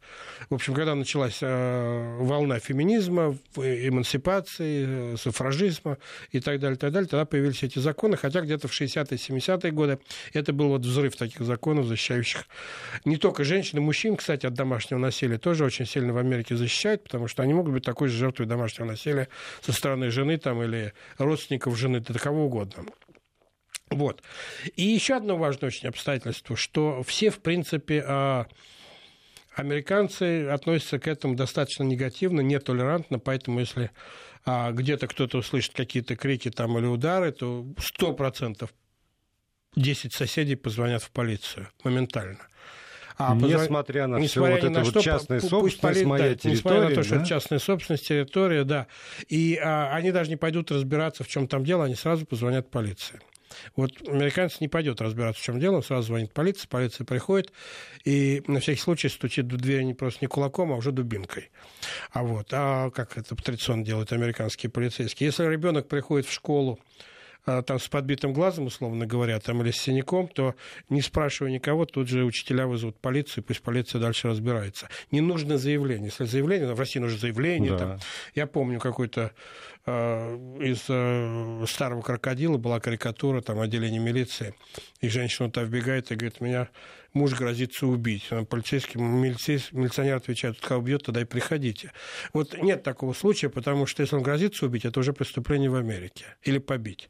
В 0.50 0.54
общем, 0.54 0.74
когда 0.74 0.96
началась 0.96 1.40
э, 1.42 2.18
волна 2.22 2.60
феминизма, 2.60 3.38
эмансипации, 3.58 5.14
э, 5.14 5.18
суфражизма 5.18 5.98
и 6.32 6.40
так 6.40 6.62
далее, 6.62 6.78
так 6.78 6.94
далее, 6.94 7.10
тогда 7.10 7.26
появились 7.26 7.62
эти 7.64 7.80
законы, 7.80 8.16
хотя 8.16 8.40
где-то 8.40 8.70
в 8.70 8.72
60-е, 8.72 9.18
70-е 9.18 9.72
годы 9.72 10.00
это 10.32 10.54
был 10.54 10.70
вот 10.70 10.82
взрыв 10.82 11.18
таких 11.18 11.42
законов, 11.42 11.88
защищающих 11.88 12.46
не 13.04 13.18
только 13.18 13.44
женщин, 13.44 13.80
и 13.80 13.82
мужчин, 13.82 14.16
кстати, 14.16 14.46
от 14.46 14.54
домашнего 14.54 15.00
насилия, 15.00 15.38
тоже 15.38 15.66
очень 15.66 15.86
сильно 15.86 16.05
сильно 16.06 16.14
в 16.14 16.18
Америке 16.18 16.56
защищают, 16.56 17.04
потому 17.04 17.28
что 17.28 17.42
они 17.42 17.54
могут 17.54 17.74
быть 17.74 17.84
такой 17.84 18.10
же 18.10 18.18
жертвой 18.18 18.46
домашнего 18.46 18.86
насилия 18.86 19.28
со 19.62 19.74
стороны 19.74 20.12
жены 20.12 20.38
там, 20.38 20.62
или 20.62 20.94
родственников 21.18 21.78
жены, 21.78 22.00
да 22.00 22.20
кого 22.20 22.46
угодно. 22.46 22.86
Вот. 23.90 24.22
И 24.76 24.84
еще 24.84 25.16
одно 25.16 25.38
важное 25.38 25.68
очень 25.68 25.90
обстоятельство, 25.90 26.56
что 26.56 27.02
все, 27.04 27.30
в 27.30 27.40
принципе, 27.40 28.04
а, 28.08 28.46
американцы 29.56 30.48
относятся 30.48 31.00
к 31.00 31.08
этому 31.08 31.36
достаточно 31.36 31.84
негативно, 31.84 32.42
нетолерантно, 32.42 33.20
поэтому 33.20 33.60
если 33.60 33.90
а, 34.46 34.72
где-то 34.72 35.08
кто-то 35.08 35.40
услышит 35.40 35.74
какие-то 35.74 36.16
крики 36.16 36.52
там 36.52 36.78
или 36.78 36.86
удары, 36.86 37.32
то 37.32 37.66
сто 37.80 38.14
процентов 38.14 38.74
10 39.76 40.14
соседей 40.14 40.56
позвонят 40.56 41.04
в 41.04 41.12
полицию 41.12 41.68
моментально. 41.84 42.48
А, 43.18 43.36
несмотря 43.36 44.08
на 44.08 44.20
все 44.20 44.40
вот 44.42 44.50
это 44.50 44.70
вот 44.70 44.88
что, 44.88 45.02
частная 45.02 45.40
собственность, 45.40 45.82
полит, 45.82 46.06
моя 46.06 46.30
да, 46.30 46.36
территория. 46.36 46.54
Несмотря 46.54 46.82
на 46.82 46.90
то, 46.90 46.96
да? 46.96 47.04
что 47.04 47.16
это 47.16 47.26
частная 47.26 47.60
собственность, 47.60 48.08
территория, 48.08 48.64
да. 48.64 48.88
И 49.28 49.60
а, 49.64 49.94
они 49.94 50.12
даже 50.12 50.30
не 50.30 50.36
пойдут 50.36 50.72
разбираться, 50.72 51.24
в 51.24 51.28
чем 51.28 51.48
там 51.48 51.64
дело, 51.64 51.86
они 51.86 51.96
сразу 51.96 52.26
позвонят 52.26 52.70
полиции. 52.70 53.22
Вот 53.76 53.92
американец 54.08 54.60
не 54.60 54.68
пойдет 54.68 55.02
разбираться, 55.02 55.42
в 55.42 55.46
чем 55.46 55.60
дело, 55.60 55.78
он 55.78 55.84
сразу 55.84 56.08
звонит 56.08 56.34
полиции, 56.34 56.68
полиция 56.68 57.06
приходит 57.06 57.52
и 58.04 58.44
на 58.48 58.60
всякий 58.60 58.82
случай 58.82 59.10
стучит 59.10 59.46
в 59.46 59.58
дверь 59.58 59.84
не 59.84 59.94
просто 59.94 60.20
не 60.22 60.28
кулаком, 60.28 60.72
а 60.72 60.76
уже 60.76 60.92
дубинкой. 60.92 61.52
А 62.12 62.24
вот, 62.24 62.48
а 62.52 62.90
как 62.92 63.18
это 63.18 63.36
традиционно 63.36 63.86
делают 63.86 64.12
американские 64.12 64.70
полицейские. 64.70 65.28
Если 65.28 65.46
ребенок 65.46 65.88
приходит 65.88 66.28
в 66.28 66.34
школу, 66.34 66.80
там 67.46 67.80
с 67.80 67.88
подбитым 67.88 68.34
глазом, 68.34 68.66
условно 68.66 69.06
говоря, 69.06 69.40
там 69.40 69.62
или 69.62 69.72
с 69.72 69.78
синяком, 69.78 70.28
то 70.28 70.56
не 70.90 71.02
спрашивая 71.02 71.52
никого, 71.52 71.86
тут 71.86 72.08
же 72.08 72.24
учителя 72.24 72.68
вызовут 72.68 72.98
полицию, 72.98 73.44
пусть 73.44 73.62
полиция 73.62 74.02
дальше 74.02 74.28
разбирается. 74.28 74.90
Не 75.12 75.22
нужно 75.22 75.58
заявление. 75.58 76.08
Если 76.08 76.26
заявление, 76.26 76.74
в 76.74 76.80
России 76.80 77.00
нужно 77.00 77.20
заявление. 77.20 77.72
Да. 77.72 77.78
Там, 77.78 78.00
я 78.34 78.48
помню 78.48 78.80
какой-то 78.80 79.32
э, 79.86 80.36
из 80.62 80.86
э, 80.90 81.66
старого 81.68 82.02
крокодила 82.02 82.58
была 82.58 82.80
карикатура, 82.80 83.42
там 83.42 83.60
отделение 83.60 84.00
милиции, 84.00 84.56
и 85.02 85.10
женщина 85.10 85.50
туда 85.50 85.66
вбегает 85.66 86.12
и 86.12 86.16
говорит, 86.16 86.42
меня 86.42 86.70
муж 87.16 87.34
грозится 87.34 87.88
убить. 87.88 88.30
Полицейский, 88.50 89.00
милиционер 89.00 90.18
отвечает, 90.18 90.60
кого 90.60 90.82
убьет, 90.82 91.04
тогда 91.04 91.22
и 91.22 91.26
приходите. 91.26 91.92
Вот 92.34 92.62
нет 92.62 92.84
такого 92.84 93.14
случая, 93.14 93.50
потому 93.50 93.86
что 93.86 94.04
если 94.04 94.16
он 94.16 94.22
грозится 94.22 94.66
убить, 94.66 94.86
это 94.86 95.00
уже 95.00 95.14
преступление 95.14 95.70
в 95.70 95.76
Америке. 95.76 96.26
Или 96.44 96.60
побить. 96.60 97.10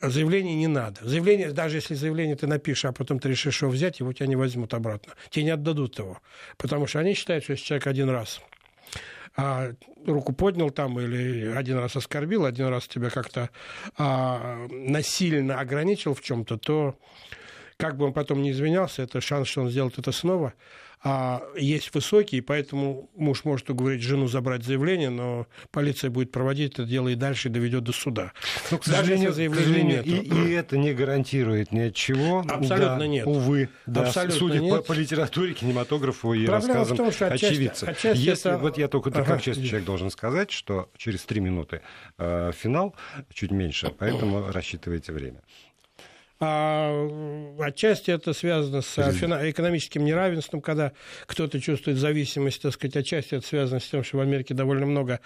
Заявление 0.00 0.56
не 0.56 0.66
надо. 0.66 1.08
Заявление, 1.08 1.52
даже 1.52 1.78
если 1.78 1.94
заявление 1.94 2.36
ты 2.36 2.46
напишешь, 2.46 2.84
а 2.84 2.92
потом 2.92 3.18
ты 3.18 3.30
решишь 3.30 3.62
его 3.62 3.70
взять, 3.70 4.00
его 4.00 4.12
тебя 4.12 4.26
не 4.26 4.36
возьмут 4.36 4.74
обратно. 4.74 5.14
Тебе 5.30 5.46
не 5.46 5.50
отдадут 5.50 5.98
его. 5.98 6.20
Потому 6.58 6.86
что 6.86 6.98
они 6.98 7.14
считают, 7.14 7.44
что 7.44 7.52
если 7.52 7.64
человек 7.64 7.86
один 7.86 8.10
раз 8.10 8.42
а, 9.36 9.72
руку 10.06 10.32
поднял 10.32 10.70
там 10.70 10.98
или 11.00 11.46
один 11.54 11.78
раз 11.78 11.96
оскорбил, 11.96 12.44
один 12.44 12.66
раз 12.66 12.88
тебя 12.88 13.10
как-то 13.10 13.50
а, 13.96 14.66
насильно 14.70 15.60
ограничил 15.60 16.14
в 16.14 16.22
чем-то, 16.22 16.56
то 16.56 16.98
как 17.76 17.96
бы 17.96 18.06
он 18.06 18.12
потом 18.12 18.42
не 18.42 18.52
извинялся, 18.52 19.02
это 19.02 19.20
шанс, 19.20 19.48
что 19.48 19.62
он 19.62 19.70
сделает 19.70 19.98
это 19.98 20.12
снова 20.12 20.54
а 21.08 21.42
есть 21.56 21.94
высокий, 21.94 22.40
поэтому 22.40 23.10
муж 23.14 23.44
может 23.44 23.68
уговорить 23.70 24.02
жену 24.02 24.26
забрать 24.28 24.64
заявление, 24.64 25.10
но 25.10 25.46
полиция 25.70 26.10
будет 26.10 26.32
проводить 26.32 26.72
это 26.74 26.84
дело 26.84 27.08
и 27.08 27.14
дальше 27.14 27.48
доведет 27.48 27.84
до 27.84 27.92
суда. 27.92 28.32
Но, 28.70 28.78
к 28.78 28.84
сожалению, 28.84 29.32
Даже 29.32 29.50
к 29.50 29.54
сожалению 29.54 30.02
и, 30.02 30.10
и 30.10 30.50
это 30.52 30.76
не 30.78 30.92
гарантирует 30.94 31.70
ни 31.70 31.80
от 31.80 31.94
чего. 31.94 32.40
Абсолютно 32.40 32.98
да, 32.98 33.06
нет. 33.06 33.26
Увы, 33.26 33.68
да, 33.86 34.02
Абсолютно 34.02 34.38
судя 34.38 34.58
нет. 34.58 34.74
По, 34.74 34.82
по 34.82 34.98
литературе, 34.98 35.54
кинематографу 35.54 36.32
и 36.32 36.46
Проблема 36.46 36.74
рассказам 36.74 36.94
в 36.94 36.96
том, 36.96 37.12
что 37.12 37.26
отчасти, 37.26 37.46
очевидцев. 37.46 37.88
Отчасти 37.88 38.20
Если, 38.20 38.50
это... 38.50 38.58
Вот 38.58 38.78
я 38.78 38.88
только 38.88 39.10
ага. 39.10 39.24
как 39.24 39.42
честный 39.42 39.66
человек 39.66 39.86
должен 39.86 40.10
сказать, 40.10 40.50
что 40.50 40.90
через 40.96 41.22
три 41.22 41.40
минуты 41.40 41.82
э, 42.18 42.50
финал, 42.52 42.96
чуть 43.32 43.52
меньше, 43.52 43.92
поэтому 43.96 44.50
рассчитывайте 44.50 45.12
время. 45.12 45.42
А 46.38 47.08
отчасти 47.60 48.10
это 48.10 48.34
связано 48.34 48.82
с 48.82 48.98
экономическим 48.98 50.04
неравенством, 50.04 50.60
когда 50.60 50.92
кто-то 51.24 51.60
чувствует 51.60 51.96
зависимость, 51.96 52.60
так 52.60 52.74
сказать, 52.74 52.96
отчасти 52.96 53.36
это 53.36 53.46
связано 53.46 53.80
с 53.80 53.88
тем, 53.88 54.04
что 54.04 54.18
в 54.18 54.20
Америке 54.20 54.52
довольно 54.52 54.84
много 54.84 55.20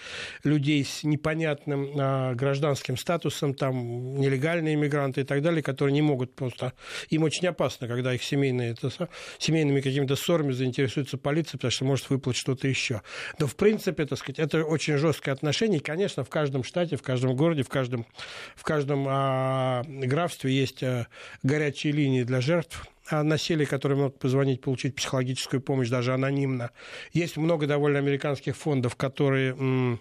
людей 0.45 0.85
с 0.85 1.03
непонятным 1.03 1.91
а, 1.99 2.35
гражданским 2.35 2.97
статусом, 2.97 3.55
там 3.55 4.15
нелегальные 4.21 4.75
иммигранты 4.75 5.23
и 5.23 5.25
так 5.25 5.43
далее, 5.43 5.65
которые 5.65 5.93
не 5.93 6.03
могут 6.03 6.37
просто... 6.37 6.75
Им 7.09 7.25
очень 7.25 7.49
опасно, 7.49 7.89
когда 7.89 8.15
их 8.15 8.23
семейные, 8.23 8.73
это, 8.73 8.91
семейными 9.39 9.81
какими-то 9.81 10.15
ссорами 10.15 10.53
заинтересуется 10.53 11.19
полиция, 11.19 11.59
потому 11.59 11.73
что 11.73 11.85
может 11.87 12.09
выплатить 12.09 12.41
что-то 12.41 12.69
еще. 12.69 13.03
Но, 13.41 13.49
в 13.49 13.57
принципе, 13.57 14.07
так 14.07 14.19
сказать, 14.19 14.39
это 14.39 14.65
очень 14.65 14.97
жесткое 14.97 15.35
отношение. 15.35 15.81
И, 15.81 15.83
конечно, 15.83 16.23
в 16.23 16.29
каждом 16.29 16.63
штате, 16.63 16.95
в 16.97 17.03
каждом 17.03 17.35
городе, 17.35 17.65
в 17.65 17.69
каждом, 17.69 18.07
в 18.55 18.63
каждом 18.63 19.07
а, 19.09 19.83
графстве 19.89 20.53
есть 20.53 20.85
а, 20.85 21.00
горячие 21.43 21.93
линии 21.93 22.23
для 22.23 22.41
жертв 22.41 22.87
насилия, 23.11 23.67
которые 23.67 23.99
могут 23.99 24.19
позвонить, 24.19 24.61
получить 24.61 24.95
психологическую 24.95 25.61
помощь 25.61 25.89
даже 25.89 26.15
анонимно. 26.15 26.71
Есть 27.13 27.37
много 27.37 27.67
довольно 27.67 27.99
американских 27.99 28.57
фондов, 28.57 28.95
которые 28.97 29.99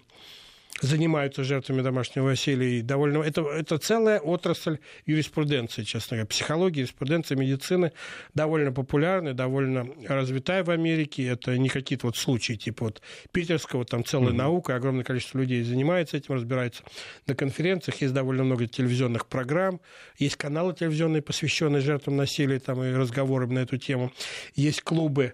занимаются 0.82 1.44
жертвами 1.44 1.82
домашнего 1.82 2.30
насилия. 2.30 2.82
довольно... 2.82 3.20
это, 3.20 3.42
это 3.42 3.78
целая 3.78 4.20
отрасль 4.20 4.80
юриспруденции, 5.06 5.84
честно 5.84 6.18
говоря. 6.18 6.28
Психология, 6.28 6.82
юриспруденция, 6.82 7.38
медицины 7.38 7.92
довольно 8.34 8.72
популярны, 8.72 9.34
довольно 9.34 9.88
развитая 10.08 10.64
в 10.64 10.70
Америке. 10.70 11.26
Это 11.28 11.58
не 11.58 11.70
какие-то 11.70 12.08
вот 12.08 12.18
случаи 12.18 12.54
типа 12.54 12.86
вот 12.86 13.02
питерского, 13.32 13.86
там 13.86 14.06
целая 14.06 14.32
mm-hmm. 14.32 14.36
наука, 14.36 14.76
огромное 14.76 15.04
количество 15.04 15.40
людей 15.40 15.64
занимается 15.64 16.18
этим, 16.18 16.36
разбирается 16.36 16.84
на 17.28 17.36
конференциях. 17.36 18.02
Есть 18.02 18.14
довольно 18.14 18.44
много 18.44 18.68
телевизионных 18.68 19.28
программ, 19.28 19.82
есть 20.18 20.36
каналы 20.36 20.74
телевизионные, 20.74 21.22
посвященные 21.22 21.82
жертвам 21.82 22.18
насилия, 22.18 22.60
там 22.60 22.84
и 22.84 22.92
разговоры 22.94 23.48
на 23.48 23.60
эту 23.60 23.78
тему. 23.78 24.12
Есть 24.56 24.82
клубы 24.82 25.34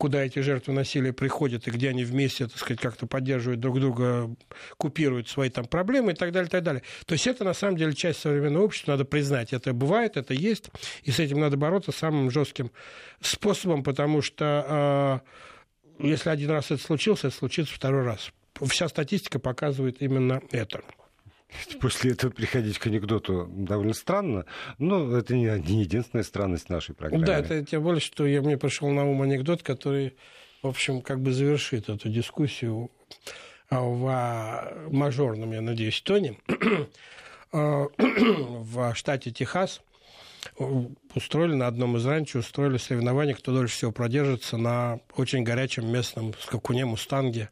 куда 0.00 0.24
эти 0.24 0.38
жертвы 0.38 0.72
насилия 0.72 1.12
приходят 1.12 1.68
и 1.68 1.70
где 1.70 1.90
они 1.90 2.04
вместе, 2.04 2.46
так 2.46 2.56
сказать, 2.56 2.80
как-то 2.80 3.06
поддерживают 3.06 3.60
друг 3.60 3.78
друга, 3.78 4.34
купируют 4.78 5.28
свои 5.28 5.50
там 5.50 5.66
проблемы 5.66 6.12
и 6.12 6.14
так 6.14 6.32
далее, 6.32 6.48
и 6.48 6.50
так 6.50 6.62
далее. 6.62 6.82
То 7.04 7.12
есть 7.12 7.26
это 7.26 7.44
на 7.44 7.52
самом 7.52 7.76
деле 7.76 7.92
часть 7.92 8.20
современного 8.20 8.64
общества, 8.64 8.92
надо 8.92 9.04
признать, 9.04 9.52
это 9.52 9.74
бывает, 9.74 10.16
это 10.16 10.32
есть, 10.32 10.70
и 11.02 11.10
с 11.10 11.20
этим 11.20 11.38
надо 11.38 11.58
бороться 11.58 11.92
самым 11.92 12.30
жестким 12.30 12.70
способом, 13.20 13.82
потому 13.82 14.22
что 14.22 15.22
э, 16.00 16.06
если 16.06 16.30
один 16.30 16.50
раз 16.50 16.70
это 16.70 16.82
случилось, 16.82 17.20
это 17.20 17.36
случится 17.36 17.74
второй 17.74 18.02
раз. 18.02 18.32
Вся 18.68 18.88
статистика 18.88 19.38
показывает 19.38 20.00
именно 20.00 20.40
это. 20.50 20.80
После 21.80 22.12
этого 22.12 22.30
приходить 22.30 22.78
к 22.78 22.86
анекдоту 22.86 23.46
довольно 23.50 23.94
странно, 23.94 24.44
но 24.78 25.16
это 25.16 25.34
не, 25.34 25.46
не 25.68 25.82
единственная 25.82 26.24
странность 26.24 26.68
нашей 26.68 26.94
программы. 26.94 27.26
Да, 27.26 27.38
это 27.38 27.64
тем 27.64 27.82
более, 27.82 28.00
что 28.00 28.26
я, 28.26 28.40
мне 28.42 28.56
пришел 28.56 28.88
на 28.90 29.04
ум 29.04 29.22
анекдот, 29.22 29.62
который, 29.62 30.16
в 30.62 30.68
общем, 30.68 31.02
как 31.02 31.20
бы 31.20 31.32
завершит 31.32 31.88
эту 31.88 32.08
дискуссию 32.08 32.90
в 33.70 34.72
мажорном, 34.90 35.52
я 35.52 35.60
надеюсь, 35.60 36.00
тоне. 36.00 36.36
в 37.52 38.94
штате 38.94 39.30
Техас 39.32 39.80
устроили 41.14 41.54
на 41.54 41.66
одном 41.66 41.96
из 41.96 42.06
ранчо, 42.06 42.38
устроили 42.38 42.76
соревнования, 42.76 43.34
кто 43.34 43.52
дольше 43.52 43.74
всего 43.74 43.92
продержится 43.92 44.56
на 44.56 45.00
очень 45.16 45.42
горячем 45.42 45.90
местном 45.90 46.34
скакуне 46.40 46.84
«Мустанге» 46.84 47.50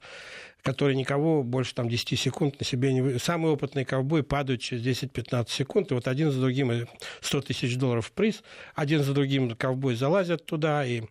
который 0.62 0.94
никого 0.96 1.42
больше 1.42 1.74
там, 1.74 1.88
10 1.88 2.18
секунд 2.18 2.59
на 2.59 2.66
себе 2.66 2.92
не... 2.92 3.18
Самый 3.18 3.52
опытный 3.52 3.84
ковбой 3.84 4.22
падает 4.22 4.61
через 4.61 4.84
10-15 5.02 5.50
секунд, 5.50 5.90
и 5.90 5.94
вот 5.94 6.09
один 6.09 6.30
за 6.30 6.40
другим 6.40 6.86
100 7.20 7.40
тысяч 7.42 7.76
долларов 7.76 8.12
приз, 8.12 8.42
один 8.74 9.02
за 9.02 9.14
другим 9.14 9.54
ковбой 9.56 9.94
залазят 9.94 10.44
туда, 10.44 10.84
и 10.84 11.02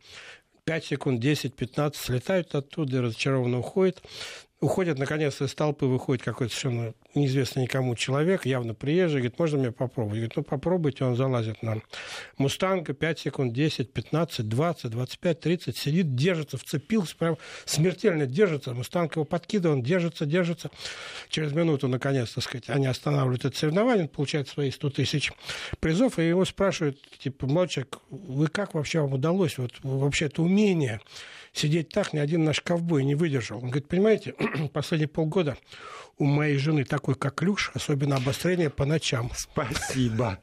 5 0.66 0.86
секунд, 0.86 1.20
10, 1.20 1.56
15 1.56 2.00
слетают 2.00 2.54
оттуда 2.54 2.98
и 2.98 3.00
разочарованно 3.00 3.60
уходят 3.60 4.04
уходят, 4.60 4.98
наконец, 4.98 5.40
из 5.42 5.54
толпы 5.54 5.86
выходит 5.86 6.24
какой-то 6.24 6.54
совершенно 6.54 6.94
неизвестный 7.14 7.64
никому 7.64 7.96
человек, 7.96 8.46
явно 8.46 8.74
приезжий, 8.74 9.20
говорит, 9.20 9.40
можно 9.40 9.60
мне 9.60 9.72
попробовать? 9.72 10.16
Говорит, 10.16 10.36
ну 10.36 10.44
попробуйте, 10.44 11.04
он 11.04 11.16
залазит 11.16 11.62
на 11.62 11.82
Мустанга, 12.38 12.94
5 12.94 13.20
секунд, 13.20 13.54
10, 13.54 13.94
15, 13.94 14.50
20, 14.50 14.92
25, 14.92 15.40
30, 15.40 15.78
сидит, 15.78 16.16
держится, 16.16 16.58
вцепился, 16.58 17.16
прям 17.16 17.38
смертельно 17.66 18.26
держится, 18.26 18.74
Мустанг 18.74 19.16
его 19.16 19.26
подкидывает, 19.26 19.78
он 19.78 19.84
держится, 19.84 20.26
держится. 20.26 20.72
Через 21.30 21.54
минуту, 21.54 21.88
наконец, 21.88 22.32
так 22.32 22.44
сказать, 22.44 22.70
они 22.70 22.88
останавливают 22.88 23.46
это 23.46 23.58
соревнование, 23.58 24.04
он 24.04 24.10
получает 24.10 24.48
свои 24.48 24.72
100 24.72 24.90
тысяч 24.90 25.32
призов, 25.80 26.18
и 26.18 26.28
его 26.28 26.46
спрашивают, 26.46 27.00
типа, 27.20 27.46
мальчик, 27.46 28.00
вы 28.10 28.48
как 28.48 28.74
вообще 28.74 29.02
вам 29.02 29.14
удалось, 29.14 29.58
вот 29.60 29.72
вообще 29.84 30.26
это 30.26 30.42
умение 30.42 31.00
сидеть 31.54 31.90
так, 31.90 32.14
ни 32.14 32.20
один 32.20 32.44
наш 32.44 32.62
ковбой 32.62 33.04
не 33.04 33.16
выдержал. 33.16 33.58
Он 33.58 33.70
говорит, 33.70 33.88
понимаете, 33.88 34.34
последние 34.74 35.08
полгода 35.08 35.58
у 36.18 36.26
моей 36.26 36.58
жены 36.58 36.84
такой 36.84 37.16
коклюш, 37.16 37.72
особенно 37.74 38.16
обострение 38.16 38.70
по 38.70 38.86
ночам. 38.86 39.32
Спасибо. 39.36 40.40